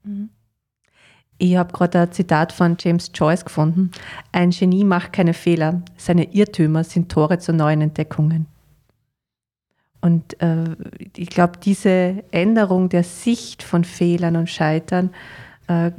Mhm. 0.03 0.29
Ich 1.37 1.55
habe 1.55 1.73
gerade 1.73 2.01
ein 2.01 2.11
Zitat 2.11 2.51
von 2.51 2.77
James 2.79 3.09
Joyce 3.15 3.45
gefunden. 3.45 3.89
Ein 4.31 4.51
Genie 4.51 4.83
macht 4.83 5.11
keine 5.11 5.33
Fehler. 5.33 5.81
Seine 5.97 6.31
Irrtümer 6.35 6.83
sind 6.83 7.09
Tore 7.09 7.39
zu 7.39 7.51
neuen 7.51 7.81
Entdeckungen. 7.81 8.45
Und 10.01 10.39
äh, 10.39 10.75
ich 11.15 11.29
glaube, 11.29 11.53
diese 11.63 12.23
Änderung 12.29 12.89
der 12.89 13.03
Sicht 13.03 13.63
von 13.63 13.83
Fehlern 13.83 14.35
und 14.35 14.51
Scheitern 14.51 15.09
äh, 15.67 15.91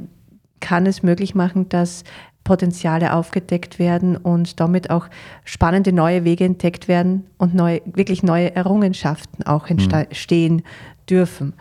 kann 0.61 0.85
es 0.85 1.03
möglich 1.03 1.35
machen, 1.35 1.67
dass 1.67 2.05
Potenziale 2.43 3.13
aufgedeckt 3.13 3.79
werden 3.79 4.17
und 4.17 4.59
damit 4.59 4.89
auch 4.89 5.07
spannende 5.45 5.93
neue 5.93 6.23
Wege 6.23 6.45
entdeckt 6.45 6.87
werden 6.87 7.25
und 7.37 7.53
neue, 7.55 7.81
wirklich 7.85 8.23
neue 8.23 8.55
Errungenschaften 8.55 9.43
auch 9.45 9.67
entstehen 9.67 10.55
mhm. 10.55 10.61
dürfen. 11.09 11.53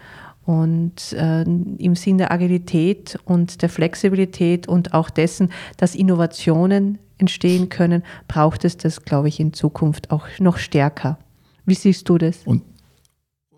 Und 0.44 1.12
äh, 1.12 1.42
im 1.42 1.94
Sinn 1.94 2.18
der 2.18 2.32
Agilität 2.32 3.16
und 3.24 3.62
der 3.62 3.68
Flexibilität 3.68 4.66
und 4.66 4.92
auch 4.92 5.08
dessen, 5.08 5.50
dass 5.76 5.94
Innovationen 5.94 6.98
entstehen 7.18 7.68
können, 7.68 8.02
braucht 8.26 8.64
es 8.64 8.76
das, 8.76 9.04
glaube 9.04 9.28
ich, 9.28 9.38
in 9.38 9.52
Zukunft 9.52 10.10
auch 10.10 10.26
noch 10.40 10.58
stärker. 10.58 11.18
Wie 11.64 11.74
siehst 11.74 12.08
du 12.08 12.18
das? 12.18 12.38
Und 12.44 12.62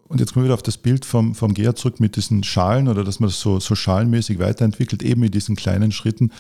und 0.07 0.21
jetzt 0.21 0.33
kommen 0.33 0.45
wir 0.45 0.49
wieder 0.49 0.55
auf 0.55 0.63
das 0.63 0.77
Bild 0.77 1.05
vom, 1.05 1.35
vom 1.35 1.55
Gea 1.55 1.75
zurück 1.75 1.99
mit 1.99 2.15
diesen 2.15 2.45
Schalen 2.45 2.89
oder 2.89 3.03
dass 3.03 3.21
man 3.21 3.31
das 3.31 3.41
so, 3.41 3.59
so 3.59 3.75
schalenmäßig 3.75 4.39
weiterentwickelt, 4.39 5.03
eben 5.03 5.25
in 5.25 5.31
diesen 5.31 5.57
kleinen 5.57 5.93
Schritten. 5.93 6.31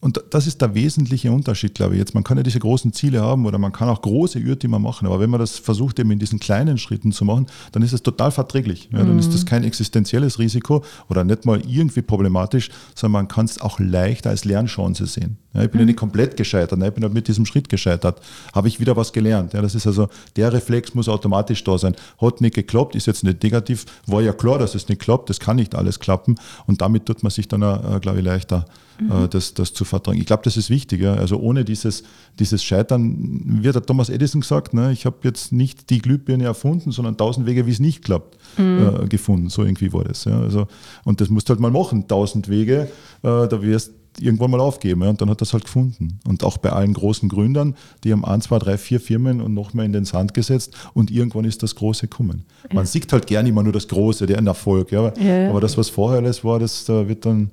Und 0.00 0.22
das 0.30 0.46
ist 0.46 0.62
der 0.62 0.74
wesentliche 0.74 1.30
Unterschied, 1.30 1.74
glaube 1.74 1.94
ich. 1.94 1.98
Jetzt, 1.98 2.14
man 2.14 2.24
kann 2.24 2.38
ja 2.38 2.42
diese 2.42 2.58
großen 2.58 2.92
Ziele 2.94 3.20
haben 3.20 3.44
oder 3.44 3.58
man 3.58 3.70
kann 3.70 3.88
auch 3.90 4.00
große 4.00 4.38
Irrtümer 4.38 4.78
machen, 4.78 5.06
aber 5.06 5.20
wenn 5.20 5.28
man 5.28 5.40
das 5.40 5.58
versucht, 5.58 5.98
eben 5.98 6.10
in 6.10 6.18
diesen 6.18 6.40
kleinen 6.40 6.78
Schritten 6.78 7.12
zu 7.12 7.26
machen, 7.26 7.46
dann 7.72 7.82
ist 7.82 7.92
es 7.92 8.02
total 8.02 8.30
verträglich. 8.30 8.88
Ja, 8.92 9.00
dann 9.00 9.12
mhm. 9.12 9.18
ist 9.18 9.34
das 9.34 9.44
kein 9.44 9.62
existenzielles 9.62 10.38
Risiko 10.38 10.82
oder 11.10 11.22
nicht 11.24 11.44
mal 11.44 11.60
irgendwie 11.66 12.00
problematisch, 12.00 12.70
sondern 12.94 13.24
man 13.24 13.28
kann 13.28 13.44
es 13.44 13.60
auch 13.60 13.78
leicht 13.78 14.26
als 14.26 14.46
Lernchance 14.46 15.04
sehen. 15.06 15.36
Ja, 15.52 15.64
ich 15.64 15.70
bin 15.70 15.78
mhm. 15.78 15.80
ja 15.80 15.86
nicht 15.86 15.98
komplett 15.98 16.36
gescheitert, 16.36 16.82
ich 16.82 16.94
bin 16.94 17.04
halt 17.04 17.12
mit 17.12 17.28
diesem 17.28 17.44
Schritt 17.44 17.68
gescheitert. 17.68 18.20
Habe 18.54 18.68
ich 18.68 18.80
wieder 18.80 18.96
was 18.96 19.12
gelernt. 19.12 19.52
Ja, 19.52 19.60
das 19.60 19.74
ist 19.74 19.86
also, 19.86 20.08
der 20.36 20.52
Reflex 20.52 20.94
muss 20.94 21.08
automatisch 21.08 21.62
da 21.64 21.76
sein. 21.76 21.94
Hat 22.20 22.40
nicht 22.40 22.54
geklappt, 22.54 22.94
ist 22.94 23.06
jetzt 23.06 23.24
nicht 23.24 23.42
negativ, 23.42 23.84
war 24.06 24.22
ja 24.22 24.32
klar, 24.32 24.58
dass 24.58 24.74
es 24.74 24.88
nicht 24.88 25.00
klappt, 25.00 25.28
das 25.28 25.40
kann 25.40 25.56
nicht 25.56 25.74
alles 25.74 25.98
klappen 25.98 26.36
und 26.66 26.80
damit 26.80 27.04
tut 27.04 27.22
man 27.22 27.30
sich 27.30 27.48
dann, 27.48 27.62
äh, 27.62 28.00
glaube 28.00 28.20
ich, 28.20 28.24
leichter, 28.24 28.64
mhm. 29.00 29.24
äh, 29.24 29.28
das, 29.28 29.54
das 29.54 29.72
zu 29.72 29.84
vertragen. 29.84 30.18
Ich 30.18 30.26
glaube, 30.26 30.42
das 30.44 30.56
ist 30.56 30.70
wichtig. 30.70 31.00
Ja? 31.00 31.14
Also 31.14 31.38
ohne 31.38 31.64
dieses, 31.64 32.02
dieses 32.38 32.62
Scheitern, 32.62 33.60
wie 33.62 33.68
hat 33.68 33.86
Thomas 33.86 34.08
Edison 34.08 34.40
gesagt, 34.40 34.74
ne? 34.74 34.92
ich 34.92 35.06
habe 35.06 35.16
jetzt 35.24 35.52
nicht 35.52 35.90
die 35.90 35.98
Glühbirne 35.98 36.44
erfunden, 36.44 36.92
sondern 36.92 37.16
tausend 37.16 37.46
Wege, 37.46 37.66
wie 37.66 37.72
es 37.72 37.80
nicht 37.80 38.04
klappt, 38.04 38.38
mhm. 38.58 39.04
äh, 39.04 39.08
gefunden. 39.08 39.48
So 39.48 39.62
irgendwie 39.62 39.92
war 39.92 40.04
das. 40.04 40.24
Ja? 40.24 40.40
Also, 40.40 40.66
und 41.04 41.20
das 41.20 41.28
musst 41.28 41.48
du 41.48 41.52
halt 41.52 41.60
mal 41.60 41.70
machen, 41.70 42.06
tausend 42.08 42.48
Wege, 42.48 42.88
äh, 43.22 43.48
da 43.48 43.62
wirst 43.62 43.92
irgendwann 44.18 44.50
mal 44.50 44.60
aufgeben. 44.60 45.02
Ja, 45.02 45.10
und 45.10 45.20
dann 45.20 45.30
hat 45.30 45.40
er 45.40 45.42
es 45.42 45.52
halt 45.52 45.64
gefunden. 45.64 46.18
Und 46.26 46.44
auch 46.44 46.58
bei 46.58 46.70
allen 46.70 46.92
großen 46.92 47.28
Gründern, 47.28 47.76
die 48.04 48.12
haben 48.12 48.24
ein, 48.24 48.40
zwei, 48.40 48.58
drei, 48.58 48.78
vier 48.78 49.00
Firmen 49.00 49.40
und 49.40 49.54
noch 49.54 49.74
mehr 49.74 49.84
in 49.84 49.92
den 49.92 50.04
Sand 50.04 50.34
gesetzt 50.34 50.74
und 50.94 51.10
irgendwann 51.10 51.44
ist 51.44 51.62
das 51.62 51.74
Große 51.74 52.08
gekommen. 52.08 52.44
Ja. 52.68 52.76
Man 52.76 52.86
sieht 52.86 53.12
halt 53.12 53.26
gerne 53.26 53.48
immer 53.48 53.62
nur 53.62 53.72
das 53.72 53.88
Große, 53.88 54.26
der 54.26 54.38
Erfolg. 54.38 54.90
Ja, 54.90 55.00
aber, 55.00 55.20
ja, 55.20 55.50
aber 55.50 55.60
das, 55.60 55.76
was 55.76 55.90
vorher 55.90 56.20
alles 56.20 56.44
war, 56.44 56.58
das 56.58 56.84
da 56.84 57.06
wird 57.08 57.24
dann 57.24 57.50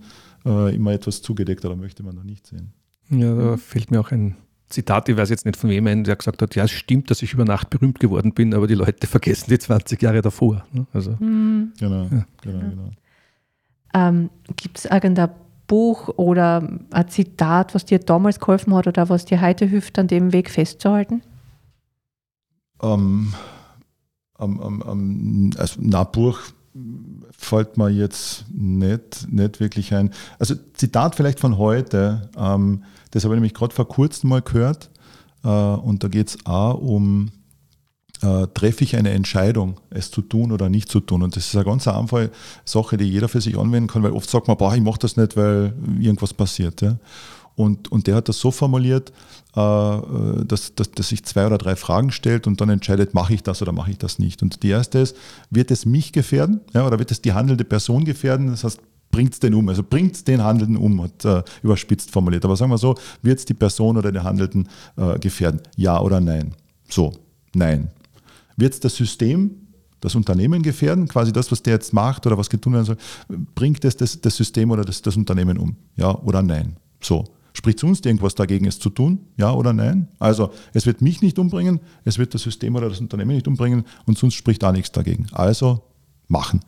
äh, 0.48 0.76
immer 0.76 0.94
etwas 0.94 1.22
zugedeckt, 1.22 1.66
oder 1.66 1.76
möchte 1.76 2.04
man 2.04 2.16
noch 2.16 2.24
nicht 2.24 2.48
sehen. 2.48 2.74
Ja, 3.10 3.34
da 3.34 3.58
fällt 3.58 3.92
mir 3.92 4.00
auch 4.00 4.12
ein 4.12 4.36
Zitat, 4.70 5.08
ich 5.08 5.16
weiß 5.16 5.30
jetzt 5.30 5.46
nicht 5.46 5.58
von 5.58 5.70
wem 5.70 5.88
ein, 5.88 6.04
der 6.04 6.16
gesagt 6.16 6.42
hat, 6.42 6.56
ja, 6.56 6.66
es 6.66 6.72
stimmt, 6.72 7.10
dass 7.10 7.22
ich 7.22 7.34
über 7.34 7.46
Nacht 7.46 7.70
berühmt 7.70 8.00
geworden 8.00 8.34
bin, 8.34 8.54
aber 8.54 8.68
die 8.68 8.76
Leute 8.76 9.08
vergessen 9.08 9.50
die 9.50 9.60
20 9.60 10.02
Jahre 10.02 10.22
davor. 10.22 10.66
Ne? 10.72 10.86
Also, 10.94 11.12
mhm. 11.20 11.74
Genau, 11.80 12.04
ja. 12.04 12.26
genau, 12.42 12.60
genau. 12.60 12.90
Ähm, 13.94 14.30
Gibt 14.56 14.80
es 14.80 14.86
irgendein 14.86 15.30
Buch 15.68 16.10
oder 16.18 16.68
ein 16.92 17.08
Zitat, 17.10 17.76
was 17.76 17.86
dir 17.86 18.00
damals 18.00 18.40
geholfen 18.40 18.74
hat 18.74 18.88
oder 18.88 19.10
was 19.10 19.26
dir 19.26 19.42
heute 19.42 19.66
hilft, 19.66 19.98
an 20.00 20.08
dem 20.08 20.34
Weg 20.34 20.50
festzuhalten? 20.50 21.22
Um, 22.80 23.34
um, 24.38 24.82
um, 24.82 25.52
also, 25.58 25.80
na, 25.82 26.04
Buch 26.04 26.40
fällt 27.32 27.78
mir 27.78 27.90
jetzt 27.90 28.46
nicht, 28.52 29.28
nicht 29.32 29.60
wirklich 29.60 29.94
ein. 29.94 30.12
Also 30.40 30.56
Zitat 30.74 31.16
vielleicht 31.16 31.40
von 31.40 31.58
heute, 31.58 32.30
ähm, 32.38 32.84
das 33.12 33.24
habe 33.24 33.36
ich 33.36 33.38
nämlich 33.38 33.54
gerade 33.54 33.74
vor 33.74 33.88
kurzem 33.88 34.30
mal 34.30 34.42
gehört. 34.42 34.90
Äh, 35.44 35.48
und 35.48 36.04
da 36.04 36.08
geht 36.08 36.30
es 36.30 36.46
auch 36.46 36.76
um, 36.76 37.32
äh, 38.22 38.48
treffe 38.54 38.84
ich 38.84 38.96
eine 38.96 39.12
Entscheidung, 39.12 39.80
es 39.90 40.12
zu 40.12 40.22
tun 40.22 40.52
oder 40.52 40.70
nicht 40.70 40.90
zu 40.90 41.00
tun. 41.00 41.24
Und 41.24 41.36
das 41.36 41.48
ist 41.48 41.56
eine 41.56 41.66
ganz 41.66 41.88
einfache 41.88 42.32
Sache, 42.66 42.98
die 42.98 43.06
jeder 43.06 43.30
für 43.30 43.42
sich 43.42 43.58
anwenden 43.58 43.88
kann, 43.88 44.04
weil 44.04 44.12
oft 44.12 44.30
sagt 44.30 44.48
man, 44.48 44.58
boah, 44.58 44.74
ich 44.76 44.82
mache 44.82 45.00
das 45.00 45.18
nicht, 45.18 45.38
weil 45.38 45.74
irgendwas 46.00 46.34
passiert. 46.34 46.82
Ja? 46.82 46.98
Und, 47.58 47.92
und 47.92 48.06
der 48.06 48.14
hat 48.14 48.30
das 48.30 48.38
so 48.38 48.52
formuliert, 48.52 49.12
äh, 49.56 50.42
dass, 50.46 50.76
dass, 50.76 50.92
dass 50.92 51.10
sich 51.10 51.26
zwei 51.26 51.48
oder 51.48 51.58
drei 51.58 51.76
Fragen 51.76 52.12
stellt 52.12 52.46
und 52.46 52.62
dann 52.62 52.70
entscheidet, 52.70 53.16
mache 53.16 53.34
ich 53.34 53.42
das 53.42 53.64
oder 53.64 53.72
mache 53.72 53.90
ich 53.90 53.98
das 53.98 54.20
nicht. 54.20 54.44
Und 54.44 54.62
die 54.62 54.70
erste 54.70 55.00
ist, 55.00 55.18
wird 55.50 55.72
es 55.72 55.88
mich 55.88 56.14
gefährden 56.14 56.62
ja, 56.76 56.86
oder 56.86 57.00
wird 57.00 57.10
es 57.10 57.20
die 57.20 57.34
handelnde 57.34 57.64
Person 57.64 58.06
gefährden? 58.06 58.52
Das 58.52 58.64
heißt, 58.64 58.80
bringt 59.10 59.34
es 59.34 59.40
den 59.40 59.56
um, 59.56 59.68
also 59.70 59.82
bringt 59.82 60.14
es 60.14 60.24
den 60.24 60.44
Handelnden 60.44 60.78
um, 60.78 61.02
hat 61.02 61.26
äh, 61.26 61.42
überspitzt 61.64 62.12
formuliert. 62.12 62.46
Aber 62.46 62.56
sagen 62.56 62.70
wir 62.70 62.78
so, 62.78 62.94
wird 63.24 63.40
es 63.40 63.46
die 63.46 63.56
Person 63.56 63.98
oder 63.98 64.12
den 64.12 64.24
Handelnden 64.24 64.70
äh, 64.96 65.18
gefährden? 65.18 65.62
Ja 65.76 66.00
oder 66.00 66.22
nein? 66.22 66.54
So, 66.88 67.12
nein. 67.56 67.90
Wird 68.56 68.76
es 68.76 68.80
das 68.80 68.96
System, 68.96 69.50
das 70.00 70.14
Unternehmen 70.14 70.62
gefährden, 70.62 71.08
quasi 71.08 71.34
das, 71.34 71.52
was 71.52 71.64
der 71.64 71.74
jetzt 71.74 71.92
macht 71.92 72.28
oder 72.28 72.38
was 72.38 72.52
getan 72.52 72.74
werden 72.74 72.86
soll, 72.86 72.98
bringt 73.56 73.84
es 73.84 73.98
das, 73.98 74.22
das 74.22 74.36
System 74.36 74.70
oder 74.70 74.86
das, 74.86 75.02
das 75.02 75.18
Unternehmen 75.18 75.58
um? 75.58 75.76
Ja 75.96 76.16
oder 76.20 76.44
nein? 76.44 76.76
So. 77.02 77.26
Spricht 77.68 77.80
sonst 77.80 78.06
irgendwas 78.06 78.34
dagegen, 78.34 78.66
es 78.66 78.80
zu 78.80 78.90
tun? 78.90 79.20
Ja 79.36 79.52
oder 79.52 79.74
nein? 79.74 80.08
Also, 80.20 80.52
es 80.74 80.86
wird 80.86 81.02
mich 81.02 81.22
nicht 81.22 81.38
umbringen, 81.38 81.82
es 82.06 82.18
wird 82.18 82.34
das 82.34 82.44
System 82.44 82.78
oder 82.78 82.88
das 82.88 83.02
Unternehmen 83.02 83.36
nicht 83.36 83.46
umbringen 83.46 83.84
und 84.06 84.18
sonst 84.18 84.36
spricht 84.36 84.64
da 84.64 84.72
nichts 84.72 84.94
dagegen. 84.94 85.28
Also, 85.34 85.84
machen. 86.30 86.62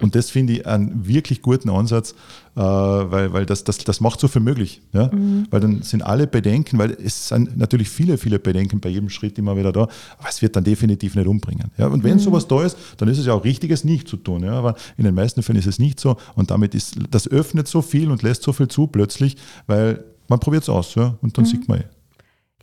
Und 0.00 0.14
das 0.14 0.30
finde 0.30 0.54
ich 0.54 0.66
einen 0.66 1.06
wirklich 1.06 1.42
guten 1.42 1.68
Ansatz, 1.68 2.14
äh, 2.56 2.60
weil, 2.60 3.32
weil 3.32 3.46
das, 3.46 3.62
das, 3.64 3.78
das 3.78 4.00
macht 4.00 4.20
so 4.20 4.28
viel 4.28 4.40
möglich. 4.40 4.80
Ja? 4.92 5.10
Mhm. 5.12 5.46
Weil 5.50 5.60
dann 5.60 5.82
sind 5.82 6.02
alle 6.02 6.26
Bedenken, 6.26 6.78
weil 6.78 6.92
es 6.92 7.28
sind 7.28 7.56
natürlich 7.58 7.90
viele, 7.90 8.16
viele 8.16 8.38
Bedenken 8.38 8.80
bei 8.80 8.88
jedem 8.88 9.10
Schritt 9.10 9.38
immer 9.38 9.56
wieder 9.56 9.70
da, 9.70 9.82
aber 10.18 10.28
es 10.28 10.40
wird 10.40 10.56
dann 10.56 10.64
definitiv 10.64 11.14
nicht 11.14 11.26
umbringen. 11.26 11.70
Ja? 11.76 11.88
Und 11.88 12.04
wenn 12.04 12.14
mhm. 12.14 12.20
sowas 12.20 12.48
da 12.48 12.64
ist, 12.64 12.76
dann 12.96 13.08
ist 13.08 13.18
es 13.18 13.26
ja 13.26 13.34
auch 13.34 13.44
richtig, 13.44 13.70
es 13.70 13.84
nicht 13.84 14.08
zu 14.08 14.16
tun. 14.16 14.44
Ja? 14.44 14.52
Aber 14.52 14.76
in 14.96 15.04
den 15.04 15.14
meisten 15.14 15.42
Fällen 15.42 15.58
ist 15.58 15.66
es 15.66 15.78
nicht 15.78 16.00
so 16.00 16.16
und 16.34 16.50
damit 16.50 16.74
ist, 16.74 16.96
das 17.10 17.28
öffnet 17.28 17.68
so 17.68 17.82
viel 17.82 18.10
und 18.10 18.22
lässt 18.22 18.42
so 18.42 18.52
viel 18.52 18.68
zu 18.68 18.86
plötzlich, 18.86 19.36
weil 19.66 20.02
man 20.26 20.40
probiert 20.40 20.62
es 20.62 20.68
aus 20.70 20.94
ja? 20.94 21.16
und 21.20 21.36
dann 21.36 21.44
mhm. 21.44 21.48
sieht 21.48 21.68
man 21.68 21.80
eh. 21.80 21.84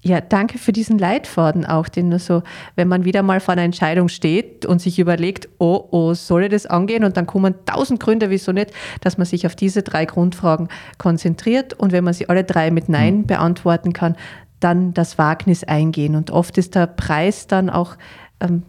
Ja, 0.02 0.22
danke 0.22 0.58
für 0.58 0.72
diesen 0.72 0.98
Leitfaden 0.98 1.66
auch, 1.66 1.90
den 1.90 2.10
du 2.10 2.20
so, 2.20 2.42
wenn 2.76 2.88
man 2.88 3.04
wieder 3.04 3.22
mal 3.22 3.42
vor 3.42 3.52
einer 3.52 3.64
Entscheidung 3.64 4.08
steht 4.08 4.66
und 4.66 4.82
sich 4.82 4.98
überlegt, 4.98 5.50
oh, 5.58 5.88
oh, 5.92 6.14
soll 6.14 6.44
ich 6.44 6.50
das 6.50 6.66
angehen? 6.66 7.04
Und 7.04 7.18
dann 7.18 7.26
kommen 7.26 7.54
tausend 7.66 8.00
Gründe, 8.00 8.30
wieso 8.30 8.54
nicht, 8.54 8.72
dass 9.02 9.18
man 9.18 9.26
sich 9.26 9.46
auf 9.46 9.58
diese 9.58 9.84
drei 9.84 10.06
Grundfragen 10.06 10.70
konzentriert 10.98 11.74
und 11.74 11.92
wenn 11.92 12.06
man 12.06 12.14
sie 12.14 12.30
alle 12.30 12.46
drei 12.46 12.72
mit 12.72 12.88
Nein 12.88 13.18
mhm. 13.18 13.28
beantworten 13.28 13.92
kann, 13.92 14.16
dann 14.62 14.94
das 14.94 15.18
Wagnis 15.18 15.66
eingehen. 15.66 16.16
Und 16.16 16.32
oft 16.32 16.58
ist 16.58 16.76
der 16.76 16.88
Preis 16.88 17.48
dann 17.48 17.70
auch 17.70 17.98
ähm, 18.40 18.64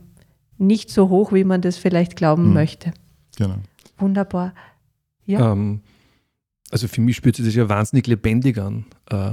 nicht 0.59 0.91
so 0.91 1.09
hoch, 1.09 1.33
wie 1.33 1.45
man 1.45 1.61
das 1.61 1.77
vielleicht 1.77 2.17
glauben 2.17 2.49
mhm. 2.49 2.55
möchte. 2.55 2.93
Genau. 3.37 3.57
Wunderbar. 3.99 4.53
Ja. 5.27 5.53
Ähm, 5.53 5.81
also 6.71 6.89
für 6.89 7.01
mich 7.01 7.17
spürt 7.17 7.37
sich 7.37 7.45
das 7.45 7.55
ja 7.55 7.69
wahnsinnig 7.69 8.07
lebendig 8.07 8.59
an. 8.59 8.85
Äh, 9.11 9.33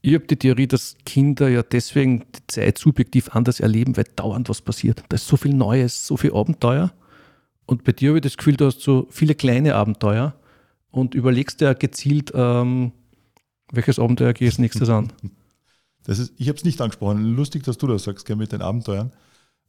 ich 0.00 0.14
habe 0.14 0.26
die 0.26 0.36
Theorie, 0.36 0.66
dass 0.66 0.96
Kinder 1.04 1.48
ja 1.48 1.62
deswegen 1.62 2.20
die 2.34 2.46
Zeit 2.46 2.78
subjektiv 2.78 3.30
anders 3.30 3.60
erleben, 3.60 3.96
weil 3.96 4.04
dauernd 4.16 4.48
was 4.48 4.62
passiert. 4.62 5.02
Da 5.08 5.16
ist 5.16 5.26
so 5.26 5.36
viel 5.36 5.54
Neues, 5.54 6.06
so 6.06 6.16
viel 6.16 6.32
Abenteuer. 6.32 6.92
Und 7.66 7.84
bei 7.84 7.92
dir 7.92 8.10
habe 8.10 8.18
ich 8.18 8.22
das 8.22 8.36
Gefühl, 8.36 8.56
du 8.56 8.66
hast 8.66 8.80
so 8.80 9.06
viele 9.10 9.34
kleine 9.34 9.74
Abenteuer 9.74 10.34
und 10.90 11.14
überlegst 11.14 11.60
dir 11.60 11.74
gezielt, 11.74 12.32
ähm, 12.34 12.92
welches 13.72 13.98
Abenteuer 13.98 14.32
geht 14.32 14.48
als 14.48 14.58
nächstes 14.58 14.88
an. 14.88 15.12
Das 16.04 16.18
ist, 16.18 16.32
ich 16.38 16.48
habe 16.48 16.56
es 16.56 16.64
nicht 16.64 16.80
angesprochen. 16.80 17.22
Lustig, 17.36 17.64
dass 17.64 17.76
du 17.76 17.86
das 17.86 18.04
sagst, 18.04 18.24
gell, 18.24 18.36
mit 18.36 18.52
den 18.52 18.62
Abenteuern. 18.62 19.12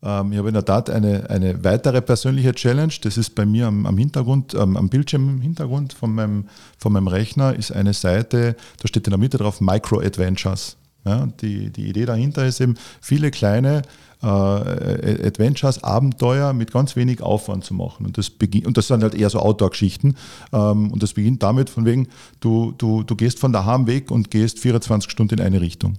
Ähm, 0.03 0.31
ich 0.31 0.37
habe 0.37 0.49
in 0.49 0.53
der 0.53 0.65
Tat 0.65 0.89
eine, 0.89 1.29
eine 1.29 1.63
weitere 1.63 2.01
persönliche 2.01 2.53
Challenge. 2.53 2.93
Das 3.01 3.17
ist 3.17 3.35
bei 3.35 3.45
mir 3.45 3.67
am, 3.67 3.85
am 3.85 3.97
Hintergrund, 3.97 4.53
ähm, 4.53 4.77
am 4.77 4.89
Bildschirm 4.89 5.29
im 5.29 5.41
Hintergrund 5.41 5.93
von 5.93 6.13
meinem, 6.13 6.45
von 6.77 6.93
meinem 6.93 7.07
Rechner 7.07 7.55
ist 7.55 7.71
eine 7.71 7.93
Seite, 7.93 8.55
da 8.81 8.87
steht 8.87 9.07
in 9.07 9.11
der 9.11 9.19
Mitte 9.19 9.37
drauf 9.37 9.61
Micro 9.61 9.99
Adventures. 9.99 10.77
Ja, 11.05 11.27
die, 11.41 11.69
die 11.69 11.87
Idee 11.87 12.05
dahinter 12.05 12.45
ist 12.45 12.59
eben, 12.59 12.75
viele 12.99 13.31
kleine 13.31 13.83
äh, 14.21 14.25
Adventures, 14.27 15.81
Abenteuer 15.81 16.51
mit 16.51 16.73
ganz 16.73 16.97
wenig 16.97 17.21
Aufwand 17.21 17.63
zu 17.63 17.73
machen. 17.73 18.05
Und 18.05 18.17
das, 18.17 18.29
beginnt, 18.29 18.67
und 18.67 18.77
das 18.77 18.87
sind 18.87 19.01
halt 19.01 19.15
eher 19.15 19.29
so 19.29 19.39
Outdoor-Geschichten. 19.39 20.15
Ähm, 20.51 20.91
und 20.91 21.01
das 21.01 21.13
beginnt 21.13 21.41
damit, 21.41 21.69
von 21.69 21.85
wegen, 21.85 22.09
du, 22.41 22.73
du, 22.77 23.03
du 23.03 23.15
gehst 23.15 23.39
von 23.39 23.53
daheim 23.53 23.87
weg 23.87 24.11
und 24.11 24.29
gehst 24.29 24.59
24 24.59 25.09
Stunden 25.09 25.39
in 25.39 25.45
eine 25.45 25.61
Richtung. 25.61 25.97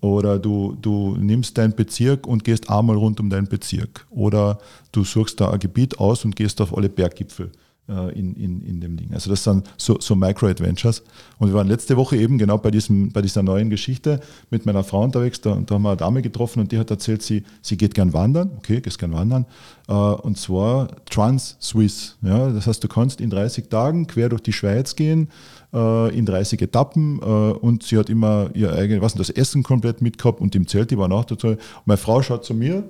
Oder 0.00 0.38
du, 0.38 0.76
du 0.80 1.16
nimmst 1.16 1.58
deinen 1.58 1.74
Bezirk 1.74 2.26
und 2.26 2.44
gehst 2.44 2.70
einmal 2.70 2.96
rund 2.96 3.18
um 3.20 3.30
deinen 3.30 3.48
Bezirk. 3.48 4.06
Oder 4.10 4.58
du 4.92 5.04
suchst 5.04 5.40
da 5.40 5.50
ein 5.50 5.58
Gebiet 5.58 5.98
aus 5.98 6.24
und 6.24 6.36
gehst 6.36 6.60
auf 6.60 6.76
alle 6.76 6.88
Berggipfel 6.88 7.50
in, 7.88 8.34
in, 8.34 8.62
in 8.62 8.80
dem 8.80 8.96
Ding. 8.96 9.12
Also 9.12 9.30
das 9.30 9.44
sind 9.44 9.68
so, 9.76 9.98
so 10.00 10.16
Micro-Adventures. 10.16 11.04
Und 11.38 11.48
wir 11.48 11.54
waren 11.54 11.68
letzte 11.68 11.96
Woche 11.96 12.16
eben 12.16 12.36
genau 12.36 12.58
bei, 12.58 12.72
diesem, 12.72 13.12
bei 13.12 13.22
dieser 13.22 13.44
neuen 13.44 13.70
Geschichte 13.70 14.20
mit 14.50 14.66
meiner 14.66 14.82
Frau 14.82 15.04
unterwegs. 15.04 15.40
Da, 15.40 15.54
da 15.64 15.74
haben 15.76 15.82
wir 15.82 15.90
eine 15.90 15.96
Dame 15.96 16.22
getroffen 16.22 16.60
und 16.60 16.72
die 16.72 16.78
hat 16.78 16.90
erzählt, 16.90 17.22
sie, 17.22 17.44
sie 17.62 17.76
geht 17.76 17.94
gern 17.94 18.12
wandern. 18.12 18.50
Okay, 18.56 18.80
gehst 18.80 18.98
gern 18.98 19.12
wandern. 19.12 19.46
Äh, 19.88 19.92
und 19.92 20.36
zwar 20.36 20.88
Trans-Swiss. 21.06 22.16
Ja? 22.22 22.50
Das 22.50 22.66
heißt, 22.66 22.82
du 22.82 22.88
kannst 22.88 23.20
in 23.20 23.30
30 23.30 23.68
Tagen 23.68 24.08
quer 24.08 24.30
durch 24.30 24.42
die 24.42 24.52
Schweiz 24.52 24.96
gehen 24.96 25.28
äh, 25.72 26.16
in 26.16 26.26
30 26.26 26.62
Etappen 26.62 27.20
äh, 27.20 27.24
und 27.24 27.82
sie 27.82 27.98
hat 27.98 28.08
immer 28.08 28.50
ihr 28.54 28.72
eigenes, 28.72 29.02
was 29.02 29.14
das 29.14 29.30
Essen 29.30 29.62
komplett 29.62 30.02
mitgehabt 30.02 30.40
und 30.40 30.54
im 30.54 30.66
Zelt 30.66 30.92
übernachtet. 30.92 31.44
Und 31.44 31.60
meine 31.84 31.98
Frau 31.98 32.22
schaut 32.22 32.44
zu 32.44 32.54
mir, 32.54 32.84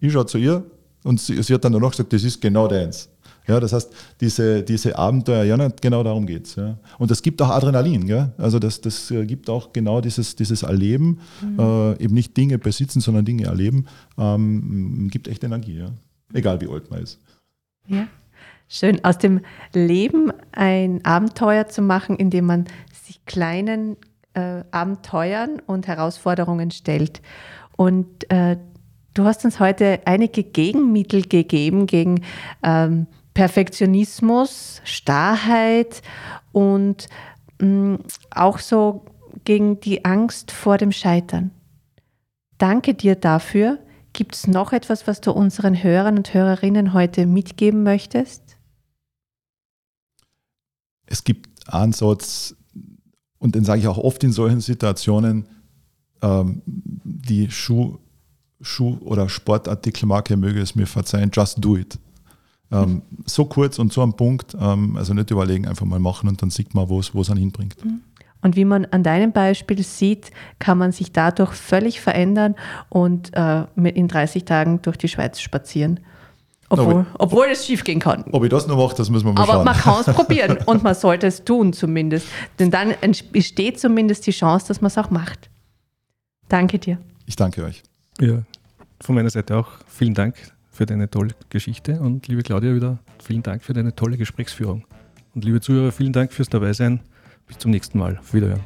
ich 0.00 0.12
schaue 0.12 0.26
zu 0.26 0.38
ihr 0.38 0.64
und 1.04 1.20
sie, 1.20 1.42
sie 1.42 1.54
hat 1.54 1.64
dann 1.64 1.72
noch 1.72 1.90
gesagt, 1.90 2.12
das 2.12 2.24
ist 2.24 2.40
genau 2.40 2.68
deins. 2.68 3.08
Ja, 3.50 3.58
das 3.58 3.72
heißt, 3.72 3.92
diese, 4.20 4.62
diese 4.62 4.96
Abenteuer, 4.96 5.42
ja, 5.42 5.56
genau 5.80 6.04
darum 6.04 6.24
geht 6.24 6.46
es. 6.46 6.54
Ja. 6.54 6.78
Und 6.98 7.10
das 7.10 7.20
gibt 7.20 7.42
auch 7.42 7.50
Adrenalin. 7.50 8.06
Gell? 8.06 8.32
Also 8.38 8.60
das, 8.60 8.80
das 8.80 9.10
äh, 9.10 9.26
gibt 9.26 9.50
auch 9.50 9.72
genau 9.72 10.00
dieses, 10.00 10.36
dieses 10.36 10.62
Erleben, 10.62 11.18
mhm. 11.42 11.58
äh, 11.58 12.04
eben 12.04 12.14
nicht 12.14 12.36
Dinge 12.36 12.58
besitzen, 12.58 13.00
sondern 13.00 13.24
Dinge 13.24 13.46
erleben, 13.46 13.86
ähm, 14.16 15.08
gibt 15.10 15.26
echt 15.26 15.42
Energie. 15.42 15.78
Ja. 15.78 15.90
Egal 16.32 16.60
wie 16.60 16.68
alt 16.68 16.92
man 16.92 17.02
ist. 17.02 17.18
Ja. 17.88 18.06
Schön, 18.68 19.04
aus 19.04 19.18
dem 19.18 19.40
Leben 19.72 20.32
ein 20.52 21.04
Abenteuer 21.04 21.66
zu 21.66 21.82
machen, 21.82 22.14
indem 22.14 22.46
man 22.46 22.66
sich 23.04 23.26
kleinen 23.26 23.96
äh, 24.34 24.62
Abenteuern 24.70 25.60
und 25.66 25.88
Herausforderungen 25.88 26.70
stellt. 26.70 27.20
Und 27.76 28.30
äh, 28.30 28.58
du 29.14 29.24
hast 29.24 29.44
uns 29.44 29.58
heute 29.58 30.02
einige 30.04 30.44
Gegenmittel 30.44 31.22
gegeben 31.22 31.86
gegen 31.86 32.22
ähm, 32.62 33.08
Perfektionismus, 33.34 34.80
Starrheit 34.84 36.02
und 36.52 37.08
mh, 37.60 37.66
mm, 37.66 37.98
auch 38.30 38.58
so 38.58 39.04
gegen 39.44 39.80
die 39.80 40.04
Angst 40.04 40.50
vor 40.50 40.78
dem 40.78 40.92
Scheitern. 40.92 41.50
Danke 42.58 42.94
dir 42.94 43.14
dafür. 43.14 43.78
Gibt 44.12 44.34
es 44.34 44.46
noch 44.46 44.72
etwas, 44.72 45.06
was 45.06 45.20
du 45.20 45.30
unseren 45.30 45.82
Hörern 45.82 46.18
und 46.18 46.34
Hörerinnen 46.34 46.92
heute 46.92 47.26
mitgeben 47.26 47.84
möchtest? 47.84 48.50
es 51.10 51.24
gibt 51.24 51.48
Ansatz, 51.66 52.54
und 53.38 53.54
den 53.54 53.64
sage 53.64 53.80
ich 53.80 53.88
auch 53.88 53.98
oft 53.98 54.22
in 54.24 54.32
solchen 54.32 54.60
Situationen, 54.60 55.46
ähm, 56.22 56.62
die 56.66 57.50
Schuh, 57.50 57.98
Schuh- 58.60 58.98
oder 59.00 59.28
Sportartikelmarke 59.28 60.36
möge 60.36 60.60
es 60.60 60.74
mir 60.74 60.86
verzeihen, 60.86 61.30
just 61.32 61.62
do 61.62 61.76
it. 61.76 61.98
Ähm, 62.72 63.02
so 63.26 63.46
kurz 63.46 63.78
und 63.78 63.92
so 63.92 64.02
am 64.02 64.14
Punkt, 64.14 64.56
ähm, 64.58 64.96
also 64.96 65.12
nicht 65.12 65.30
überlegen, 65.30 65.66
einfach 65.66 65.86
mal 65.86 65.98
machen 65.98 66.28
und 66.28 66.40
dann 66.40 66.50
sieht 66.50 66.74
man, 66.74 66.88
wo 66.88 67.00
es 67.00 67.30
einen 67.30 67.40
hinbringt. 67.40 67.76
Und 68.42 68.56
wie 68.56 68.64
man 68.64 68.86
an 68.86 69.02
deinem 69.02 69.32
Beispiel 69.32 69.82
sieht, 69.82 70.30
kann 70.58 70.78
man 70.78 70.92
sich 70.92 71.12
dadurch 71.12 71.52
völlig 71.52 72.00
verändern 72.00 72.54
und 72.88 73.34
äh, 73.34 73.64
in 73.76 74.08
30 74.08 74.44
Tagen 74.44 74.80
durch 74.82 74.96
die 74.96 75.08
Schweiz 75.08 75.40
spazieren. 75.40 76.00
Obwohl, 76.72 77.04
obwohl 77.18 77.46
es 77.50 77.66
schief 77.66 77.82
gehen 77.82 77.98
kann. 77.98 78.24
Ob 78.30 78.44
ich 78.44 78.50
das 78.50 78.68
noch 78.68 78.76
mache, 78.76 78.94
das 78.96 79.10
müssen 79.10 79.26
wir 79.26 79.32
mal 79.32 79.42
Aber 79.42 79.52
schauen. 79.54 79.64
man 79.64 79.76
kann 79.76 80.04
es 80.06 80.06
probieren 80.14 80.58
und 80.66 80.84
man 80.84 80.94
sollte 80.94 81.26
es 81.26 81.44
tun 81.44 81.72
zumindest. 81.72 82.28
Denn 82.60 82.70
dann 82.70 82.94
besteht 83.32 83.80
zumindest 83.80 84.24
die 84.28 84.30
Chance, 84.30 84.68
dass 84.68 84.80
man 84.80 84.86
es 84.86 84.96
auch 84.96 85.10
macht. 85.10 85.50
Danke 86.48 86.78
dir. 86.78 86.98
Ich 87.26 87.34
danke 87.34 87.64
euch. 87.64 87.82
Ja, 88.20 88.42
von 89.00 89.16
meiner 89.16 89.30
Seite 89.30 89.56
auch 89.56 89.68
vielen 89.88 90.14
Dank 90.14 90.36
für 90.80 90.86
deine 90.86 91.10
tolle 91.10 91.34
Geschichte 91.50 92.00
und 92.00 92.26
liebe 92.26 92.42
Claudia 92.42 92.74
wieder 92.74 93.00
vielen 93.22 93.42
Dank 93.42 93.62
für 93.62 93.74
deine 93.74 93.94
tolle 93.94 94.16
Gesprächsführung. 94.16 94.86
Und 95.34 95.44
liebe 95.44 95.60
Zuhörer, 95.60 95.92
vielen 95.92 96.14
Dank 96.14 96.32
fürs 96.32 96.48
Dabeisein. 96.48 97.00
Bis 97.46 97.58
zum 97.58 97.70
nächsten 97.70 97.98
Mal. 97.98 98.16
Auf 98.16 98.32
Wiederhören. 98.32 98.62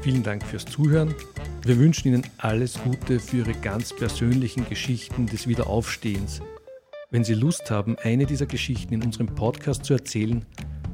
Vielen 0.00 0.24
Dank 0.24 0.42
fürs 0.42 0.64
Zuhören. 0.64 1.14
Wir 1.62 1.78
wünschen 1.78 2.08
Ihnen 2.08 2.24
alles 2.38 2.80
Gute 2.82 3.20
für 3.20 3.36
Ihre 3.36 3.52
ganz 3.52 3.94
persönlichen 3.94 4.68
Geschichten 4.68 5.26
des 5.26 5.46
Wiederaufstehens. 5.46 6.40
Wenn 7.12 7.22
Sie 7.22 7.34
Lust 7.34 7.70
haben, 7.70 7.96
eine 8.02 8.26
dieser 8.26 8.46
Geschichten 8.46 8.94
in 8.94 9.04
unserem 9.04 9.28
Podcast 9.28 9.84
zu 9.84 9.92
erzählen, 9.92 10.44